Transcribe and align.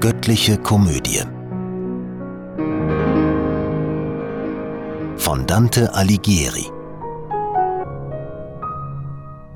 Göttliche 0.00 0.56
Komödie 0.58 1.24
von 5.16 5.44
Dante 5.48 5.92
Alighieri 5.92 6.70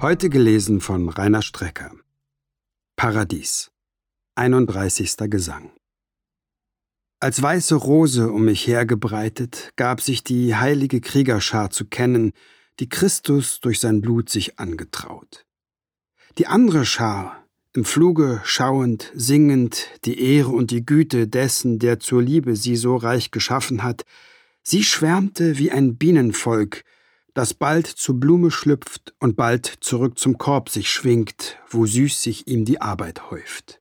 Heute 0.01 0.29
gelesen 0.31 0.81
von 0.81 1.09
Rainer 1.09 1.43
Strecker 1.43 1.93
Paradies 2.97 3.71
31. 4.35 5.17
Gesang 5.31 5.71
Als 7.21 7.41
weiße 7.41 7.77
Rose 7.77 8.33
um 8.33 8.47
mich 8.47 8.67
hergebreitet, 8.67 9.71
gab 9.77 10.01
sich 10.01 10.25
die 10.25 10.57
heilige 10.57 11.01
Kriegerschar 11.01 11.71
zu 11.71 11.85
kennen, 11.85 12.33
die 12.81 12.89
Christus 12.89 13.61
durch 13.61 13.79
sein 13.79 14.01
Blut 14.01 14.29
sich 14.29 14.59
angetraut. 14.59 15.47
Die 16.39 16.49
andere 16.49 16.85
Schar, 16.85 17.42
im 17.75 17.85
Fluge 17.85 18.41
schauend, 18.45 19.11
singend 19.15 19.89
die 20.05 20.21
Ehre 20.21 20.51
und 20.51 20.71
die 20.71 20.85
Güte 20.85 21.27
dessen, 21.27 21.79
der 21.79 22.01
zur 22.01 22.23
Liebe 22.23 22.55
sie 22.57 22.77
so 22.77 22.97
reich 22.97 23.31
geschaffen 23.31 23.83
hat, 23.83 24.05
sie 24.63 24.85
schwärmte 24.85 25.59
wie 25.59 25.71
ein 25.71 25.97
Bienenvolk, 25.97 26.85
das 27.35 27.55
bald 27.55 27.87
zur 27.87 28.21
Blume 28.21 28.51
schlüpft 28.51 29.15
und 29.19 29.37
bald 29.37 29.67
zurück 29.81 30.19
zum 30.19 30.37
Korb 30.37 30.69
sich 30.69 30.91
schwingt, 30.91 31.59
wo 31.69 31.87
süß 31.87 32.23
sich 32.23 32.47
ihm 32.47 32.65
die 32.67 32.81
Arbeit 32.81 33.31
häuft. 33.31 33.81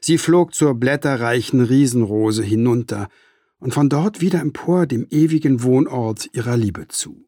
Sie 0.00 0.18
flog 0.18 0.54
zur 0.54 0.74
blätterreichen 0.74 1.62
Riesenrose 1.62 2.44
hinunter 2.44 3.08
und 3.58 3.74
von 3.74 3.88
dort 3.88 4.20
wieder 4.20 4.40
empor 4.40 4.86
dem 4.86 5.06
ewigen 5.10 5.62
Wohnort 5.62 6.28
ihrer 6.32 6.56
Liebe 6.56 6.86
zu. 6.88 7.26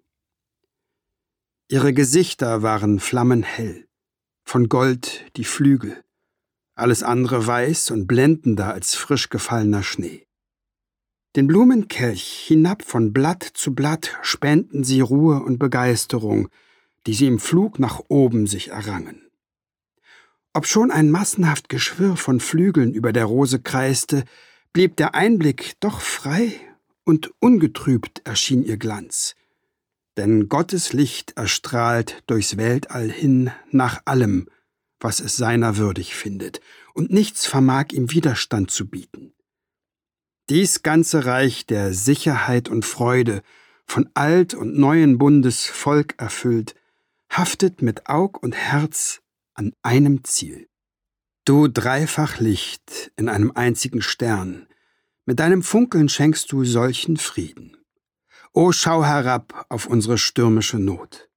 Ihre 1.68 1.92
Gesichter 1.92 2.62
waren 2.62 3.00
flammenhell, 3.00 3.85
von 4.46 4.68
Gold 4.68 5.24
die 5.36 5.44
Flügel, 5.44 6.02
alles 6.76 7.02
andere 7.02 7.46
weiß 7.46 7.90
und 7.90 8.06
blendender 8.06 8.72
als 8.72 8.94
frisch 8.94 9.28
gefallener 9.28 9.82
Schnee. 9.82 10.24
Den 11.34 11.48
Blumenkelch 11.48 12.44
hinab 12.46 12.82
von 12.82 13.12
Blatt 13.12 13.42
zu 13.42 13.74
Blatt 13.74 14.16
spenden 14.22 14.84
sie 14.84 15.00
Ruhe 15.00 15.42
und 15.42 15.58
Begeisterung, 15.58 16.48
die 17.06 17.14
sie 17.14 17.26
im 17.26 17.40
Flug 17.40 17.80
nach 17.80 18.00
oben 18.08 18.46
sich 18.46 18.68
errangen. 18.68 19.20
Obschon 20.54 20.90
ein 20.90 21.10
massenhaft 21.10 21.68
Geschwirr 21.68 22.16
von 22.16 22.38
Flügeln 22.38 22.94
über 22.94 23.12
der 23.12 23.26
Rose 23.26 23.60
kreiste, 23.60 24.24
blieb 24.72 24.96
der 24.96 25.14
Einblick 25.14 25.74
doch 25.80 26.00
frei 26.00 26.52
und 27.04 27.32
ungetrübt 27.40 28.22
erschien 28.24 28.62
ihr 28.62 28.76
Glanz, 28.76 29.34
denn 30.16 30.48
Gottes 30.48 30.92
Licht 30.92 31.32
erstrahlt 31.36 32.22
durchs 32.26 32.56
Weltall 32.56 33.10
hin 33.10 33.50
nach 33.70 34.02
allem, 34.04 34.48
was 35.00 35.20
es 35.20 35.36
seiner 35.36 35.76
würdig 35.76 36.14
findet, 36.14 36.60
und 36.94 37.10
nichts 37.10 37.46
vermag 37.46 37.92
ihm 37.92 38.10
Widerstand 38.10 38.70
zu 38.70 38.88
bieten. 38.88 39.34
Dies 40.48 40.82
ganze 40.82 41.26
Reich 41.26 41.66
der 41.66 41.92
Sicherheit 41.92 42.68
und 42.68 42.84
Freude, 42.84 43.42
von 43.84 44.08
alt 44.14 44.54
und 44.54 44.78
neuen 44.78 45.18
Bundes 45.18 45.66
Volk 45.66 46.14
erfüllt, 46.18 46.74
haftet 47.30 47.82
mit 47.82 48.08
Aug 48.08 48.38
und 48.42 48.54
Herz 48.54 49.20
an 49.54 49.72
einem 49.82 50.24
Ziel. 50.24 50.68
Du 51.44 51.68
dreifach 51.68 52.40
Licht 52.40 53.12
in 53.16 53.28
einem 53.28 53.52
einzigen 53.54 54.02
Stern, 54.02 54.66
mit 55.28 55.40
deinem 55.40 55.62
Funkeln 55.62 56.08
schenkst 56.08 56.50
du 56.52 56.64
solchen 56.64 57.16
Frieden. 57.16 57.76
O 58.58 58.72
schau 58.72 59.04
herab 59.04 59.66
auf 59.68 59.84
unsere 59.84 60.16
stürmische 60.16 60.78
Not. 60.78 61.28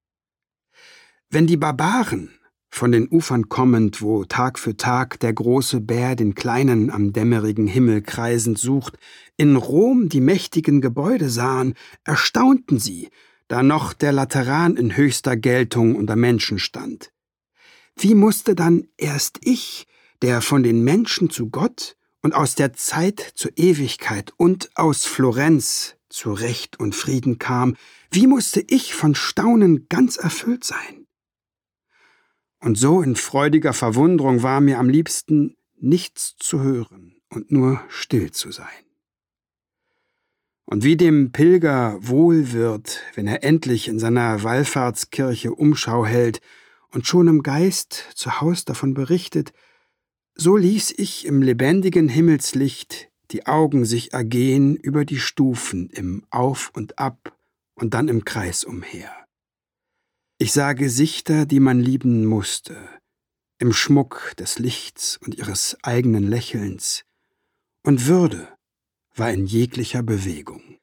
Wenn 1.28 1.46
die 1.46 1.58
Barbaren, 1.58 2.30
von 2.70 2.92
den 2.92 3.08
Ufern 3.08 3.50
kommend, 3.50 4.00
wo 4.00 4.24
Tag 4.24 4.58
für 4.58 4.78
Tag 4.78 5.20
der 5.20 5.34
große 5.34 5.82
Bär 5.82 6.16
den 6.16 6.34
Kleinen 6.34 6.88
am 6.88 7.12
dämmerigen 7.12 7.66
Himmel 7.66 8.00
kreisend 8.00 8.58
sucht, 8.58 8.96
in 9.36 9.56
Rom 9.56 10.08
die 10.08 10.22
mächtigen 10.22 10.80
Gebäude 10.80 11.28
sahen, 11.28 11.74
erstaunten 12.04 12.78
sie, 12.78 13.10
da 13.48 13.62
noch 13.62 13.92
der 13.92 14.12
Lateran 14.12 14.78
in 14.78 14.96
höchster 14.96 15.36
Geltung 15.36 15.96
unter 15.96 16.16
Menschen 16.16 16.58
stand. 16.58 17.12
Wie 17.96 18.14
musste 18.14 18.54
dann 18.54 18.88
erst 18.96 19.40
ich, 19.44 19.86
der 20.22 20.40
von 20.40 20.62
den 20.62 20.84
Menschen 20.84 21.28
zu 21.28 21.50
Gott 21.50 21.98
und 22.22 22.34
aus 22.34 22.54
der 22.54 22.72
Zeit 22.72 23.20
zur 23.34 23.50
Ewigkeit 23.58 24.32
und 24.38 24.70
aus 24.74 25.04
Florenz 25.04 25.96
zu 26.10 26.32
Recht 26.32 26.78
und 26.78 26.94
Frieden 26.94 27.38
kam, 27.38 27.76
wie 28.10 28.26
musste 28.26 28.62
ich 28.66 28.94
von 28.94 29.14
Staunen 29.14 29.88
ganz 29.88 30.16
erfüllt 30.16 30.64
sein? 30.64 31.06
Und 32.60 32.76
so 32.76 33.00
in 33.00 33.16
freudiger 33.16 33.72
Verwunderung 33.72 34.42
war 34.42 34.60
mir 34.60 34.78
am 34.78 34.88
liebsten 34.88 35.56
nichts 35.78 36.36
zu 36.36 36.60
hören 36.60 37.16
und 37.30 37.50
nur 37.50 37.80
still 37.88 38.32
zu 38.32 38.52
sein. 38.52 38.66
Und 40.66 40.84
wie 40.84 40.96
dem 40.96 41.32
Pilger 41.32 41.98
wohl 42.00 42.52
wird, 42.52 43.00
wenn 43.14 43.26
er 43.26 43.42
endlich 43.42 43.88
in 43.88 43.98
seiner 43.98 44.42
Wallfahrtskirche 44.44 45.52
Umschau 45.52 46.06
hält 46.06 46.40
und 46.90 47.06
schon 47.06 47.28
im 47.28 47.42
Geist 47.42 48.10
zu 48.14 48.40
Haus 48.40 48.64
davon 48.64 48.94
berichtet, 48.94 49.52
so 50.34 50.56
ließ 50.56 50.94
ich 50.96 51.26
im 51.26 51.42
lebendigen 51.42 52.08
Himmelslicht 52.08 53.09
die 53.30 53.46
Augen 53.46 53.84
sich 53.84 54.12
ergehen 54.12 54.76
über 54.76 55.04
die 55.04 55.18
Stufen 55.18 55.88
im 55.90 56.24
Auf 56.30 56.70
und 56.74 56.98
Ab 56.98 57.36
und 57.74 57.94
dann 57.94 58.08
im 58.08 58.24
Kreis 58.24 58.64
umher. 58.64 59.12
Ich 60.38 60.52
sah 60.52 60.72
Gesichter, 60.72 61.46
die 61.46 61.60
man 61.60 61.80
lieben 61.80 62.24
musste, 62.26 62.76
im 63.58 63.72
Schmuck 63.72 64.34
des 64.38 64.58
Lichts 64.58 65.18
und 65.18 65.34
ihres 65.34 65.76
eigenen 65.82 66.28
Lächelns, 66.28 67.04
und 67.82 68.06
Würde 68.06 68.48
war 69.14 69.30
in 69.30 69.46
jeglicher 69.46 70.02
Bewegung. 70.02 70.78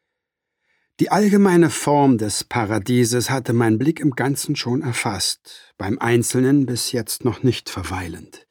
Die 0.99 1.11
allgemeine 1.11 1.69
Form 1.69 2.17
des 2.17 2.43
Paradieses 2.43 3.29
hatte 3.29 3.53
mein 3.53 3.77
Blick 3.77 3.99
im 3.99 4.11
Ganzen 4.11 4.55
schon 4.55 4.81
erfasst, 4.81 5.73
beim 5.77 5.99
Einzelnen 5.99 6.65
bis 6.65 6.91
jetzt 6.91 7.23
noch 7.23 7.43
nicht 7.43 7.69
verweilend. 7.69 8.46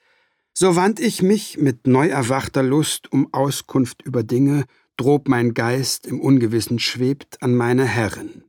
So 0.58 0.74
wand 0.74 1.00
ich 1.00 1.20
mich 1.20 1.58
mit 1.58 1.86
neu 1.86 2.08
erwachter 2.08 2.62
Lust 2.62 3.12
um 3.12 3.28
Auskunft 3.34 4.00
über 4.00 4.22
Dinge, 4.22 4.64
drob 4.96 5.28
mein 5.28 5.52
Geist 5.52 6.06
im 6.06 6.18
Ungewissen 6.18 6.78
schwebt 6.78 7.42
an 7.42 7.54
meine 7.54 7.84
Herren. 7.84 8.42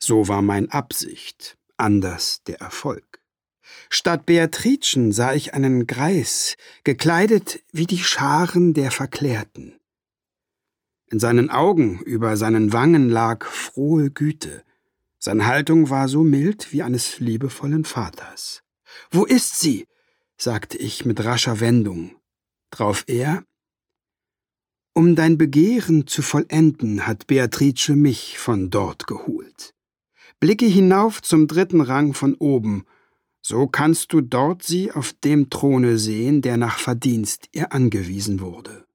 So 0.00 0.26
war 0.26 0.42
mein 0.42 0.72
Absicht, 0.72 1.56
anders 1.76 2.42
der 2.48 2.60
Erfolg. 2.60 3.22
Statt 3.90 4.26
Beatricen 4.26 5.12
sah 5.12 5.34
ich 5.34 5.54
einen 5.54 5.86
Greis, 5.86 6.56
gekleidet 6.82 7.62
wie 7.70 7.86
die 7.86 8.02
Scharen 8.02 8.74
der 8.74 8.90
Verklärten. 8.90 9.78
In 11.12 11.20
seinen 11.20 11.48
Augen 11.48 12.00
über 12.00 12.36
seinen 12.36 12.72
Wangen 12.72 13.08
lag 13.08 13.44
frohe 13.44 14.10
Güte, 14.10 14.64
seine 15.20 15.46
Haltung 15.46 15.90
war 15.90 16.08
so 16.08 16.24
mild 16.24 16.72
wie 16.72 16.82
eines 16.82 17.20
liebevollen 17.20 17.84
Vaters. 17.84 18.64
Wo 19.12 19.24
ist 19.24 19.60
sie? 19.60 19.86
Sagte 20.36 20.78
ich 20.78 21.04
mit 21.04 21.24
rascher 21.24 21.60
Wendung. 21.60 22.16
Drauf 22.70 23.04
er 23.06 23.44
Um 24.94 25.14
dein 25.16 25.38
Begehren 25.38 26.06
zu 26.06 26.22
vollenden, 26.22 27.06
hat 27.06 27.26
Beatrice 27.26 27.94
mich 27.94 28.38
von 28.38 28.70
dort 28.70 29.06
geholt. 29.06 29.74
Blicke 30.40 30.66
hinauf 30.66 31.22
zum 31.22 31.46
dritten 31.46 31.80
Rang 31.80 32.14
von 32.14 32.34
oben, 32.34 32.84
so 33.42 33.66
kannst 33.66 34.12
du 34.12 34.20
dort 34.20 34.62
sie 34.62 34.92
auf 34.92 35.12
dem 35.12 35.50
Throne 35.50 35.98
sehen, 35.98 36.42
der 36.42 36.56
nach 36.56 36.78
Verdienst 36.78 37.48
ihr 37.52 37.72
angewiesen 37.72 38.40
wurde. 38.40 38.86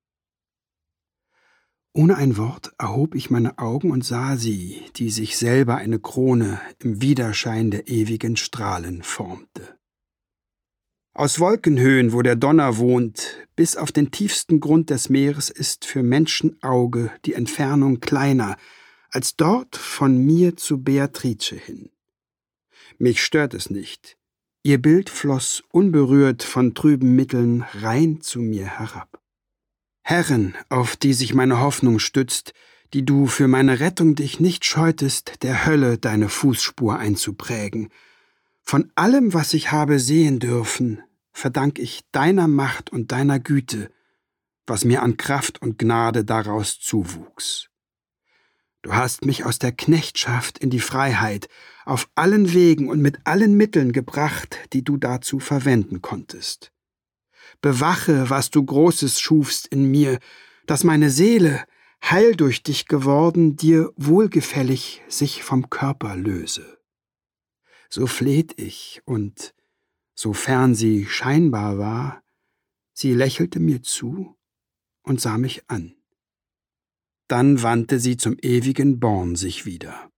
Ohne 1.94 2.16
ein 2.16 2.38
Wort 2.38 2.74
erhob 2.78 3.16
ich 3.16 3.30
meine 3.30 3.58
Augen 3.58 3.92
und 3.92 4.06
sah 4.06 4.38
sie, 4.38 4.84
die 4.98 5.10
sich 5.10 5.36
selber 5.36 5.78
eine 5.78 6.00
Krone 6.00 6.62
im 6.84 7.02
Widerschein 7.02 7.72
der 7.72 7.88
ewigen 7.88 8.38
Strahlen 8.38 9.02
formte. 9.02 9.77
Aus 11.18 11.40
Wolkenhöhen, 11.40 12.14
wo 12.14 12.22
der 12.22 12.36
Donner 12.36 12.78
wohnt, 12.78 13.38
bis 13.56 13.76
auf 13.76 13.92
den 13.92 14.12
tiefsten 14.12 14.60
Grund 14.60 14.92
des 14.92 15.10
Meeres 15.10 15.50
ist 15.50 15.84
für 15.84 16.04
Menschenauge 16.04 17.10
die 17.26 17.34
Entfernung 17.34 18.00
kleiner 18.00 18.56
als 19.10 19.36
dort 19.36 19.78
von 19.78 20.16
mir 20.16 20.58
zu 20.58 20.84
Beatrice 20.84 21.56
hin. 21.56 21.90
Mich 23.00 23.24
stört 23.24 23.56
es 23.56 23.72
nicht. 23.72 24.16
Ihr 24.62 24.80
Bild 24.80 25.10
floss 25.10 25.64
unberührt 25.72 26.44
von 26.44 26.76
trüben 26.76 27.16
Mitteln 27.16 27.66
rein 27.82 28.22
zu 28.22 28.40
mir 28.40 28.68
herab. 28.68 29.20
Herren, 30.04 30.54
auf 30.70 30.96
die 30.96 31.14
sich 31.14 31.34
meine 31.34 31.60
Hoffnung 31.60 31.98
stützt, 31.98 32.54
die 32.94 33.04
du 33.04 33.26
für 33.26 33.48
meine 33.48 33.80
Rettung 33.80 34.14
dich 34.14 34.40
nicht 34.40 34.66
scheutest, 34.66 35.42
der 35.42 35.66
Hölle 35.66 35.98
deine 35.98 36.30
Fußspur 36.30 36.96
einzuprägen, 37.00 37.90
von 38.62 38.92
allem, 38.94 39.34
was 39.34 39.56
ich 39.56 39.72
habe 39.72 39.98
sehen 39.98 40.40
dürfen, 40.40 41.02
verdank 41.38 41.78
ich 41.78 42.02
deiner 42.12 42.48
Macht 42.48 42.90
und 42.92 43.12
deiner 43.12 43.40
Güte, 43.40 43.92
was 44.66 44.84
mir 44.84 45.04
an 45.04 45.18
Kraft 45.18 45.62
und 45.62 45.78
Gnade 45.78 46.26
daraus 46.26 46.80
zuwuchs. 46.80 47.70
Du 48.82 48.96
hast 48.96 49.24
mich 49.24 49.46
aus 49.46 49.60
der 49.60 49.72
Knechtschaft 49.72 50.58
in 50.58 50.72
die 50.72 50.80
Freiheit 50.80 51.48
auf 51.86 52.10
allen 52.16 52.54
Wegen 52.54 52.90
und 52.90 53.02
mit 53.02 53.20
allen 53.26 53.56
Mitteln 53.56 53.92
gebracht, 53.92 54.58
die 54.74 54.84
du 54.84 54.98
dazu 54.98 55.40
verwenden 55.40 56.02
konntest. 56.02 56.72
bewache, 57.62 58.30
was 58.30 58.50
du 58.50 58.64
Großes 58.64 59.20
schufst 59.20 59.68
in 59.68 59.90
mir, 59.90 60.20
dass 60.66 60.84
meine 60.84 61.10
Seele, 61.10 61.64
heil 62.04 62.36
durch 62.36 62.62
dich 62.64 62.88
geworden, 62.88 63.56
dir 63.56 63.94
wohlgefällig 63.96 65.02
sich 65.08 65.44
vom 65.44 65.70
Körper 65.70 66.16
löse. 66.16 66.78
So 67.90 68.06
fleht 68.06 68.60
ich, 68.60 69.02
und, 69.06 69.54
sofern 70.18 70.74
sie 70.74 71.06
scheinbar 71.06 71.78
war, 71.78 72.24
sie 72.94 73.14
lächelte 73.14 73.60
mir 73.60 73.84
zu 73.84 74.36
und 75.04 75.22
sah 75.22 75.38
mich 75.38 75.70
an. 75.70 75.96
Dann 77.28 77.62
wandte 77.62 78.00
sie 78.00 78.18
zum 78.18 78.36
ewigen 78.42 79.00
Born 79.00 79.36
sich 79.36 79.66
wieder. 79.66 80.10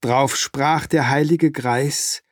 Drauf 0.00 0.36
sprach 0.36 0.86
der 0.86 1.08
heilige 1.08 1.50
Greis, 1.50 2.22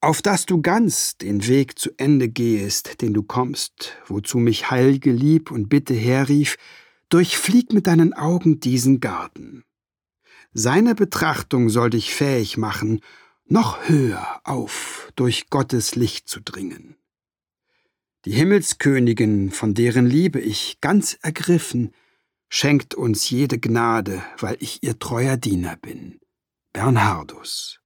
auf 0.00 0.20
dass 0.20 0.46
du 0.46 0.60
ganz 0.60 1.16
den 1.16 1.46
Weg 1.46 1.78
zu 1.78 1.90
Ende 1.96 2.28
gehest, 2.28 3.00
den 3.00 3.14
du 3.14 3.22
kommst, 3.22 3.96
wozu 4.06 4.38
mich 4.38 4.70
heilge 4.70 5.12
Lieb 5.12 5.52
und 5.52 5.68
Bitte 5.68 5.94
herrief, 5.94 6.56
durchflieg 7.08 7.72
mit 7.72 7.86
deinen 7.86 8.14
Augen 8.14 8.58
diesen 8.58 8.98
Garten. 8.98 9.64
Seine 10.52 10.96
Betrachtung 10.96 11.70
soll 11.70 11.90
dich 11.90 12.12
fähig 12.12 12.56
machen, 12.56 13.00
noch 13.52 13.86
höher 13.86 14.40
auf 14.44 15.12
durch 15.14 15.50
Gottes 15.50 15.94
Licht 15.94 16.26
zu 16.26 16.40
dringen. 16.40 16.96
Die 18.24 18.32
Himmelskönigin, 18.32 19.50
von 19.50 19.74
deren 19.74 20.06
Liebe 20.06 20.40
ich 20.40 20.80
ganz 20.80 21.18
ergriffen, 21.20 21.92
schenkt 22.48 22.94
uns 22.94 23.28
jede 23.28 23.58
Gnade, 23.58 24.22
weil 24.38 24.56
ich 24.60 24.82
ihr 24.82 24.98
treuer 24.98 25.36
Diener 25.36 25.76
bin. 25.76 26.18
Bernhardus. 26.72 27.80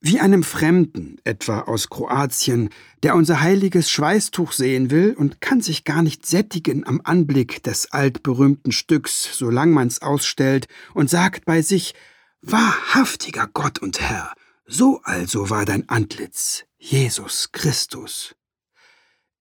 Wie 0.00 0.20
einem 0.20 0.42
Fremden, 0.42 1.16
etwa 1.24 1.60
aus 1.60 1.88
Kroatien, 1.88 2.68
der 3.02 3.14
unser 3.14 3.40
heiliges 3.40 3.88
Schweißtuch 3.90 4.52
sehen 4.52 4.90
will 4.90 5.14
und 5.16 5.40
kann 5.40 5.62
sich 5.62 5.84
gar 5.84 6.02
nicht 6.02 6.26
sättigen 6.26 6.86
am 6.86 7.00
Anblick 7.04 7.62
des 7.62 7.92
altberühmten 7.92 8.72
Stücks, 8.72 9.38
solang 9.38 9.70
man's 9.70 10.02
ausstellt, 10.02 10.66
und 10.92 11.08
sagt 11.08 11.46
bei 11.46 11.62
sich, 11.62 11.94
wahrhaftiger 12.42 13.48
Gott 13.52 13.78
und 13.78 14.00
Herr, 14.00 14.34
so 14.72 15.00
also 15.04 15.50
war 15.50 15.64
dein 15.64 15.88
Antlitz, 15.88 16.64
Jesus 16.78 17.52
Christus. 17.52 18.34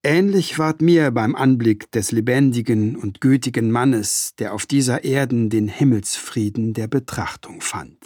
Ähnlich 0.04 0.60
ward 0.60 0.81
mir 0.81 1.12
beim 1.12 1.36
Anblick 1.36 1.92
des 1.92 2.12
lebendigen 2.12 2.95
und 2.98 3.22
gütigen 3.22 3.72
Mannes, 3.72 4.33
der 4.39 4.54
auf 4.54 4.66
dieser 4.66 5.04
Erden 5.04 5.50
den 5.50 5.68
Himmelsfrieden 5.68 6.74
der 6.74 6.88
Betrachtung 6.88 7.62
fand. 7.62 7.98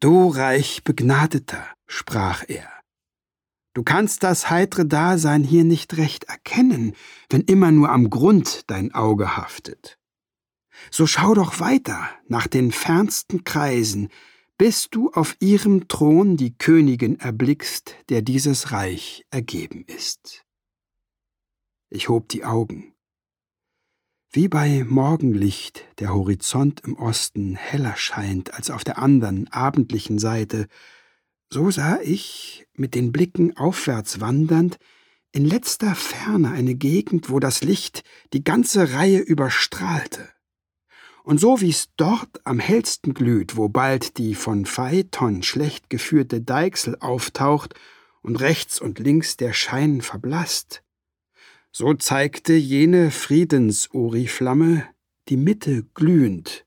Du 0.00 0.28
reich 0.28 0.84
Begnadeter, 0.84 1.66
sprach 1.86 2.44
er. 2.46 2.68
Du 3.74 3.82
kannst 3.82 4.22
das 4.22 4.50
heitre 4.50 4.86
Dasein 4.86 5.42
hier 5.42 5.64
nicht 5.64 5.96
recht 5.96 6.24
erkennen, 6.24 6.94
wenn 7.30 7.40
immer 7.40 7.72
nur 7.72 7.90
am 7.90 8.10
Grund 8.10 8.70
dein 8.70 8.94
Auge 8.94 9.36
haftet. 9.36 9.98
So 10.90 11.06
schau 11.06 11.34
doch 11.34 11.58
weiter 11.58 12.08
nach 12.28 12.46
den 12.46 12.70
fernsten 12.70 13.42
Kreisen, 13.42 14.08
bis 14.58 14.90
du 14.90 15.10
auf 15.12 15.36
ihrem 15.38 15.86
Thron 15.86 16.36
die 16.36 16.58
Königin 16.58 17.18
erblickst, 17.20 17.94
der 18.08 18.22
dieses 18.22 18.72
Reich 18.72 19.24
ergeben 19.30 19.84
ist. 19.86 20.44
Ich 21.90 22.08
hob 22.08 22.28
die 22.28 22.44
Augen. 22.44 22.92
Wie 24.30 24.48
bei 24.48 24.84
Morgenlicht 24.84 25.86
der 26.00 26.12
Horizont 26.12 26.80
im 26.80 26.96
Osten 26.96 27.54
heller 27.54 27.96
scheint 27.96 28.52
als 28.52 28.70
auf 28.70 28.84
der 28.84 28.98
anderen 28.98 29.48
abendlichen 29.48 30.18
Seite, 30.18 30.66
so 31.50 31.70
sah 31.70 32.00
ich, 32.02 32.66
mit 32.74 32.94
den 32.94 33.10
Blicken 33.10 33.56
aufwärts 33.56 34.20
wandernd, 34.20 34.78
in 35.32 35.46
letzter 35.46 35.94
Ferne 35.94 36.50
eine 36.50 36.74
Gegend, 36.74 37.30
wo 37.30 37.38
das 37.38 37.62
Licht 37.62 38.02
die 38.32 38.44
ganze 38.44 38.92
Reihe 38.92 39.20
überstrahlte. 39.20 40.28
Und 41.28 41.36
so 41.36 41.60
wie's 41.60 41.90
dort 41.98 42.40
am 42.44 42.58
hellsten 42.58 43.12
glüht, 43.12 43.58
wo 43.58 43.68
bald 43.68 44.16
die 44.16 44.34
von 44.34 44.64
Phaeton 44.64 45.42
schlecht 45.42 45.90
geführte 45.90 46.40
Deichsel 46.40 46.96
auftaucht 47.00 47.74
und 48.22 48.36
rechts 48.36 48.80
und 48.80 48.98
links 48.98 49.36
der 49.36 49.52
Schein 49.52 50.00
verblasst, 50.00 50.82
so 51.70 51.92
zeigte 51.92 52.54
jene 52.54 53.10
Friedensoriflamme 53.10 54.88
die 55.28 55.36
Mitte 55.36 55.84
glühend, 55.92 56.64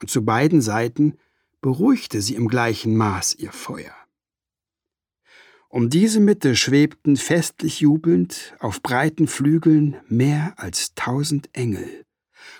und 0.00 0.08
zu 0.08 0.24
beiden 0.24 0.62
Seiten 0.62 1.18
beruhigte 1.60 2.22
sie 2.22 2.36
im 2.36 2.46
gleichen 2.46 2.96
Maß 2.96 3.34
ihr 3.34 3.50
Feuer. 3.50 3.96
Um 5.68 5.90
diese 5.90 6.20
Mitte 6.20 6.54
schwebten 6.54 7.16
festlich 7.16 7.80
jubelnd 7.80 8.54
auf 8.60 8.80
breiten 8.80 9.26
Flügeln 9.26 9.96
mehr 10.06 10.54
als 10.56 10.94
tausend 10.94 11.50
Engel, 11.52 12.04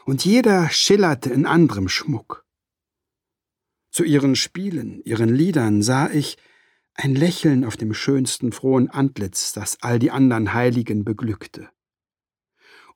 und 0.04 0.24
jeder 0.24 0.68
schillerte 0.70 1.30
in 1.30 1.46
anderem 1.46 1.88
Schmuck. 1.88 2.44
Zu 3.90 4.04
ihren 4.04 4.34
Spielen, 4.34 5.00
ihren 5.04 5.34
Liedern 5.34 5.82
sah 5.82 6.10
ich 6.10 6.36
ein 6.94 7.14
Lächeln 7.14 7.64
auf 7.64 7.76
dem 7.76 7.94
schönsten 7.94 8.52
frohen 8.52 8.90
Antlitz, 8.90 9.52
das 9.52 9.78
all 9.82 9.98
die 9.98 10.10
anderen 10.10 10.52
Heiligen 10.52 11.04
beglückte. 11.04 11.68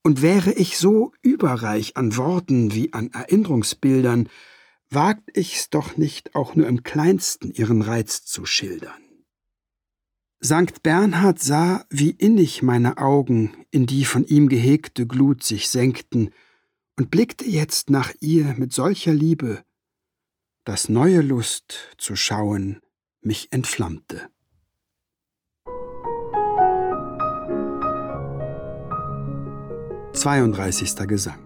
Und 0.02 0.23
wäre 0.23 0.52
ich 0.52 0.79
so 0.79 1.12
überreich 1.23 1.96
an 1.96 2.17
Worten 2.17 2.75
wie 2.75 2.93
an 2.93 3.11
Erinnerungsbildern, 3.12 4.29
wagt 4.91 5.37
ich's 5.37 5.70
doch 5.70 5.96
nicht 5.96 6.34
auch 6.34 6.55
nur 6.55 6.67
im 6.67 6.82
kleinsten 6.82 7.52
ihren 7.52 7.82
Reiz 7.82 8.25
zu 8.25 8.46
schildern. 8.46 9.02
Sankt 10.41 10.84
Bernhard 10.84 11.41
sah, 11.41 11.84
wie 11.91 12.11
innig 12.11 12.62
meine 12.62 12.99
Augen 12.99 13.67
in 13.73 13.87
die 13.87 14.05
von 14.05 14.25
ihm 14.25 14.49
gehegte 14.49 15.06
Glut 15.06 15.43
sich 15.43 15.69
senkten 15.69 16.31
und 16.98 17.12
blickte 17.12 17.44
jetzt 17.44 17.90
nach 17.90 18.12
ihr 18.20 18.54
mit 18.58 18.72
solcher 18.72 19.14
Liebe, 19.14 19.62
dass 20.64 20.88
neue 20.88 21.20
Lust 21.20 21.94
zu 21.96 22.16
schauen 22.16 22.80
mich 23.20 23.52
entflammte. 23.52 24.28
32. 30.12 30.96
Gesang 31.06 31.38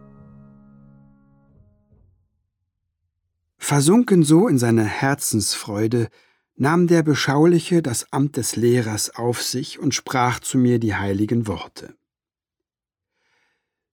Versunken 3.58 4.22
so 4.22 4.48
in 4.48 4.58
seine 4.58 4.84
Herzensfreude, 4.84 6.08
nahm 6.56 6.86
der 6.86 7.02
Beschauliche 7.02 7.82
das 7.82 8.10
Amt 8.10 8.38
des 8.38 8.56
Lehrers 8.56 9.14
auf 9.14 9.42
sich 9.42 9.78
und 9.78 9.94
sprach 9.94 10.40
zu 10.40 10.56
mir 10.56 10.78
die 10.78 10.94
heiligen 10.94 11.46
Worte. 11.46 11.94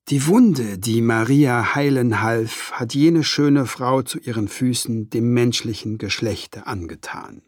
Die 0.09 0.25
Wunde, 0.25 0.79
die 0.79 1.01
Maria 1.01 1.75
heilen 1.75 2.23
half, 2.23 2.71
hat 2.71 2.95
jene 2.95 3.23
schöne 3.23 3.67
Frau 3.67 4.01
zu 4.01 4.17
ihren 4.17 4.47
Füßen 4.47 5.11
dem 5.11 5.35
menschlichen 5.35 5.99
Geschlechte 5.99 6.65
angetan. 6.65 7.43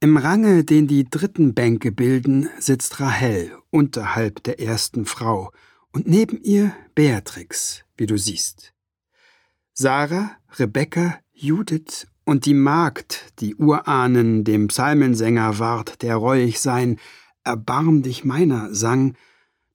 Im 0.00 0.18
Range, 0.18 0.62
den 0.62 0.88
die 0.88 1.08
dritten 1.08 1.54
Bänke 1.54 1.90
bilden, 1.90 2.50
sitzt 2.58 3.00
Rahel 3.00 3.56
unterhalb 3.70 4.42
der 4.42 4.60
ersten 4.60 5.06
Frau, 5.06 5.52
und 5.90 6.06
neben 6.06 6.42
ihr 6.42 6.74
Beatrix, 6.94 7.82
wie 7.96 8.06
du 8.06 8.18
siehst. 8.18 8.74
Sarah, 9.72 10.32
Rebekka, 10.58 11.18
Judith 11.32 12.06
und 12.24 12.44
die 12.44 12.54
Magd, 12.54 13.32
die 13.40 13.54
Urahnen 13.54 14.44
dem 14.44 14.68
Psalmensänger 14.68 15.58
ward, 15.58 16.02
der 16.02 16.16
reuig 16.16 16.60
sein, 16.60 16.98
erbarm 17.42 18.02
dich 18.02 18.22
meiner, 18.22 18.74
sang, 18.74 19.14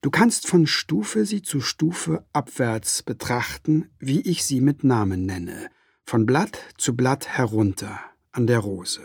du 0.06 0.12
kannst 0.12 0.46
von 0.46 0.68
Stufe 0.68 1.26
sie 1.26 1.42
zu 1.42 1.60
Stufe 1.60 2.24
abwärts 2.32 3.02
betrachten, 3.02 3.90
wie 3.98 4.20
ich 4.20 4.44
sie 4.44 4.60
mit 4.60 4.84
Namen 4.84 5.26
nenne, 5.26 5.68
von 6.04 6.26
Blatt 6.26 6.60
zu 6.78 6.94
Blatt 6.94 7.26
herunter 7.26 7.98
an 8.30 8.46
der 8.46 8.60
Rose. 8.60 9.00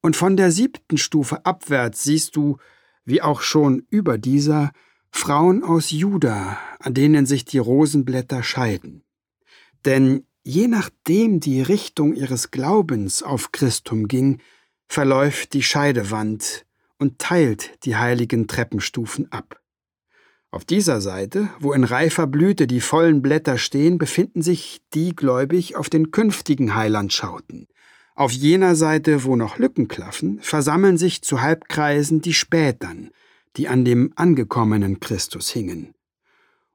Und 0.00 0.14
von 0.14 0.36
der 0.36 0.52
siebten 0.52 0.96
Stufe 0.96 1.44
abwärts 1.44 2.04
siehst 2.04 2.36
du, 2.36 2.58
wie 3.04 3.20
auch 3.20 3.40
schon 3.40 3.84
über 3.90 4.16
dieser, 4.16 4.70
Frauen 5.10 5.64
aus 5.64 5.90
Juda, 5.90 6.56
an 6.78 6.94
denen 6.94 7.26
sich 7.26 7.44
die 7.44 7.58
Rosenblätter 7.58 8.44
scheiden. 8.44 9.02
Denn 9.84 10.24
je 10.44 10.68
nachdem 10.68 11.40
die 11.40 11.62
Richtung 11.62 12.14
ihres 12.14 12.52
Glaubens 12.52 13.24
auf 13.24 13.50
Christum 13.50 14.06
ging, 14.06 14.40
verläuft 14.86 15.52
die 15.52 15.64
Scheidewand 15.64 16.64
und 17.02 17.18
teilt 17.18 17.84
die 17.84 17.96
heiligen 17.96 18.46
Treppenstufen 18.46 19.30
ab. 19.32 19.60
Auf 20.52 20.64
dieser 20.64 21.00
Seite, 21.00 21.48
wo 21.58 21.72
in 21.72 21.82
reifer 21.82 22.28
Blüte 22.28 22.68
die 22.68 22.80
vollen 22.80 23.22
Blätter 23.22 23.58
stehen, 23.58 23.98
befinden 23.98 24.40
sich 24.40 24.82
die 24.94 25.16
gläubig 25.16 25.74
auf 25.74 25.90
den 25.90 26.12
künftigen 26.12 26.76
Heiland 26.76 27.12
schauten. 27.12 27.66
Auf 28.14 28.30
jener 28.30 28.76
Seite, 28.76 29.24
wo 29.24 29.34
noch 29.34 29.58
Lücken 29.58 29.88
klaffen, 29.88 30.38
versammeln 30.42 30.96
sich 30.96 31.22
zu 31.22 31.42
Halbkreisen 31.42 32.20
die 32.20 32.34
Spätern, 32.34 33.10
die 33.56 33.66
an 33.66 33.84
dem 33.84 34.12
angekommenen 34.14 35.00
Christus 35.00 35.50
hingen. 35.50 35.94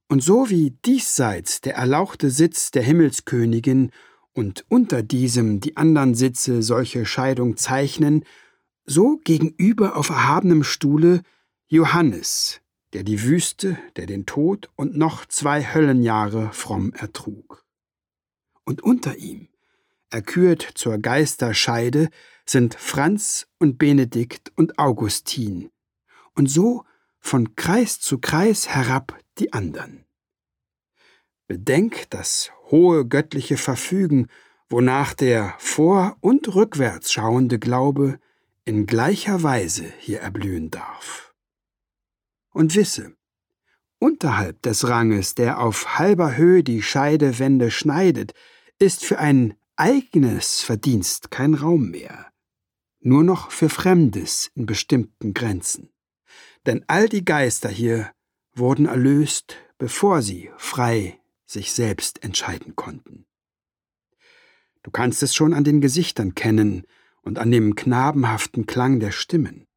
Und 0.09 0.21
so 0.21 0.49
wie 0.49 0.71
diesseits 0.83 1.61
der 1.61 1.75
erlauchte 1.75 2.31
Sitz 2.31 2.71
der 2.71 2.83
Himmelskönigin 2.83 3.91
und 4.33 4.65
unter 4.67 5.03
diesem 5.03 5.61
die 5.61 5.77
andern 5.77 6.15
Sitze 6.15 6.63
solche 6.63 7.05
Scheidung 7.05 7.55
zeichnen, 7.55 8.25
so 8.87 9.17
gegenüber 9.17 9.97
auf 9.97 10.09
erhabenem 10.09 10.63
Stuhle 10.63 11.21
Johannes, 11.67 12.61
der 12.93 13.03
die 13.03 13.21
Wüste, 13.21 13.77
der 13.97 14.05
den 14.05 14.25
Tod 14.25 14.69
und 14.75 14.97
noch 14.97 15.25
zwei 15.25 15.61
Höllenjahre 15.61 16.51
fromm 16.53 16.93
ertrug. 16.93 17.65
Und 18.63 18.81
unter 18.81 19.17
ihm, 19.17 19.49
erkürt 20.09 20.61
zur 20.61 20.97
Geisterscheide, 20.97 22.09
sind 22.45 22.75
Franz 22.75 23.47
und 23.59 23.77
Benedikt 23.77 24.53
und 24.55 24.79
Augustin, 24.79 25.69
und 26.33 26.49
so 26.49 26.85
von 27.19 27.55
Kreis 27.55 27.99
zu 27.99 28.19
Kreis 28.19 28.69
herab 28.69 29.19
die 29.37 29.51
andern. 29.51 30.05
Bedenk 31.47 32.09
das 32.09 32.51
hohe 32.71 33.05
göttliche 33.05 33.57
Verfügen, 33.57 34.27
wonach 34.69 35.13
der 35.13 35.55
vor- 35.57 36.15
und 36.21 36.55
rückwärts 36.55 37.11
schauende 37.11 37.59
Glaube 37.59 38.19
in 38.67 38.85
gleicher 38.85 39.43
Weise 39.43 39.85
hier 39.97 40.19
erblühen 40.19 40.69
darf. 40.69 41.33
Und 42.51 42.75
wisse, 42.75 43.15
unterhalb 43.97 44.61
des 44.61 44.89
Ranges, 44.89 45.35
der 45.35 45.61
auf 45.61 45.97
halber 45.97 46.35
Höhe 46.35 46.63
die 46.63 46.81
Scheidewände 46.81 47.71
schneidet, 47.71 48.33
ist 48.77 49.05
für 49.05 49.19
ein 49.19 49.55
eigenes 49.77 50.63
Verdienst 50.63 51.31
kein 51.31 51.53
Raum 51.53 51.91
mehr, 51.91 52.27
nur 52.99 53.23
noch 53.23 53.51
für 53.51 53.69
Fremdes 53.69 54.51
in 54.53 54.65
bestimmten 54.65 55.33
Grenzen. 55.33 55.89
Denn 56.65 56.83
all 56.87 57.07
die 57.07 57.23
Geister 57.23 57.69
hier 57.69 58.11
wurden 58.53 58.85
erlöst, 58.85 59.55
bevor 59.77 60.21
sie 60.21 60.51
frei 60.57 61.21
sich 61.45 61.71
selbst 61.71 62.21
entscheiden 62.21 62.75
konnten. 62.75 63.25
Du 64.83 64.91
kannst 64.91 65.23
es 65.23 65.33
schon 65.33 65.53
an 65.53 65.63
den 65.63 65.79
Gesichtern 65.79 66.35
kennen 66.35 66.85
und 67.27 67.37
an 67.37 67.51
dem 67.51 67.75
knabenhaften 67.75 68.65
Klang 68.65 68.99
der 68.99 69.11
Stimmen. 69.11 69.67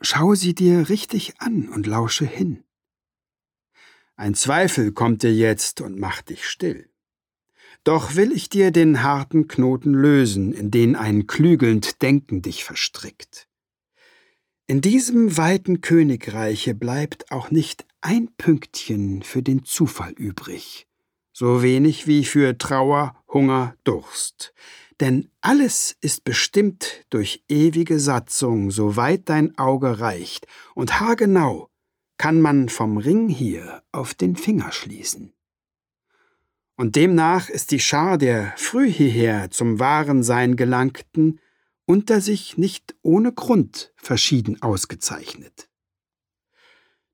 Schau 0.00 0.34
sie 0.34 0.54
dir 0.54 0.90
richtig 0.90 1.40
an 1.40 1.68
und 1.68 1.86
lausche 1.86 2.26
hin. 2.26 2.64
Ein 4.16 4.34
Zweifel 4.34 4.92
kommt 4.92 5.22
dir 5.22 5.32
jetzt 5.32 5.80
und 5.80 5.98
macht 5.98 6.28
dich 6.28 6.46
still. 6.46 6.90
Doch 7.84 8.14
will 8.14 8.32
ich 8.32 8.48
dir 8.48 8.70
den 8.70 9.02
harten 9.02 9.48
Knoten 9.48 9.94
lösen, 9.94 10.52
in 10.52 10.70
den 10.70 10.96
ein 10.96 11.26
klügelnd 11.26 12.02
Denken 12.02 12.42
dich 12.42 12.64
verstrickt. 12.64 13.48
In 14.66 14.80
diesem 14.80 15.36
weiten 15.36 15.80
Königreiche 15.80 16.74
bleibt 16.74 17.30
auch 17.30 17.50
nicht 17.50 17.86
ein 18.00 18.34
Pünktchen 18.36 19.22
für 19.22 19.42
den 19.42 19.64
Zufall 19.64 20.12
übrig, 20.12 20.86
so 21.32 21.62
wenig 21.62 22.06
wie 22.06 22.24
für 22.24 22.56
Trauer, 22.56 23.22
Hunger, 23.28 23.76
Durst. 23.84 24.54
Denn 25.00 25.28
alles 25.40 25.96
ist 26.00 26.24
bestimmt 26.24 27.04
durch 27.10 27.44
ewige 27.48 27.98
Satzung, 27.98 28.70
soweit 28.70 29.28
dein 29.28 29.58
Auge 29.58 30.00
reicht, 30.00 30.46
und 30.74 31.00
haargenau 31.00 31.68
kann 32.16 32.40
man 32.40 32.68
vom 32.68 32.96
Ring 32.96 33.28
hier 33.28 33.82
auf 33.90 34.14
den 34.14 34.36
Finger 34.36 34.70
schließen. 34.70 35.32
Und 36.76 36.96
demnach 36.96 37.48
ist 37.48 37.70
die 37.70 37.80
Schar 37.80 38.18
der 38.18 38.52
früh 38.56 38.90
hierher 38.90 39.50
zum 39.50 39.78
wahren 39.78 40.22
Sein 40.22 40.56
gelangten 40.56 41.40
unter 41.86 42.20
sich 42.20 42.56
nicht 42.56 42.94
ohne 43.02 43.32
Grund 43.32 43.92
verschieden 43.96 44.62
ausgezeichnet. 44.62 45.68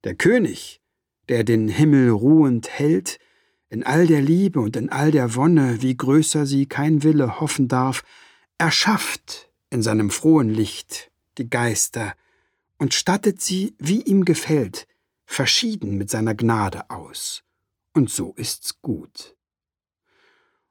Der 0.04 0.14
König, 0.14 0.80
der 1.28 1.44
den 1.44 1.68
Himmel 1.68 2.10
ruhend 2.10 2.70
hält, 2.70 3.18
in 3.70 3.84
all 3.84 4.06
der 4.06 4.20
Liebe 4.20 4.60
und 4.60 4.76
in 4.76 4.90
all 4.90 5.12
der 5.12 5.36
Wonne, 5.36 5.80
wie 5.80 5.96
größer 5.96 6.44
sie 6.44 6.66
kein 6.66 7.02
Wille 7.02 7.40
hoffen 7.40 7.68
darf, 7.68 8.02
erschafft 8.58 9.48
in 9.70 9.80
seinem 9.80 10.10
frohen 10.10 10.50
Licht 10.50 11.10
die 11.38 11.48
Geister 11.48 12.14
und 12.78 12.92
stattet 12.92 13.40
sie, 13.40 13.74
wie 13.78 14.02
ihm 14.02 14.24
gefällt, 14.24 14.86
verschieden 15.24 15.96
mit 15.96 16.10
seiner 16.10 16.34
Gnade 16.34 16.90
aus. 16.90 17.44
Und 17.94 18.10
so 18.10 18.34
ist's 18.36 18.82
gut. 18.82 19.36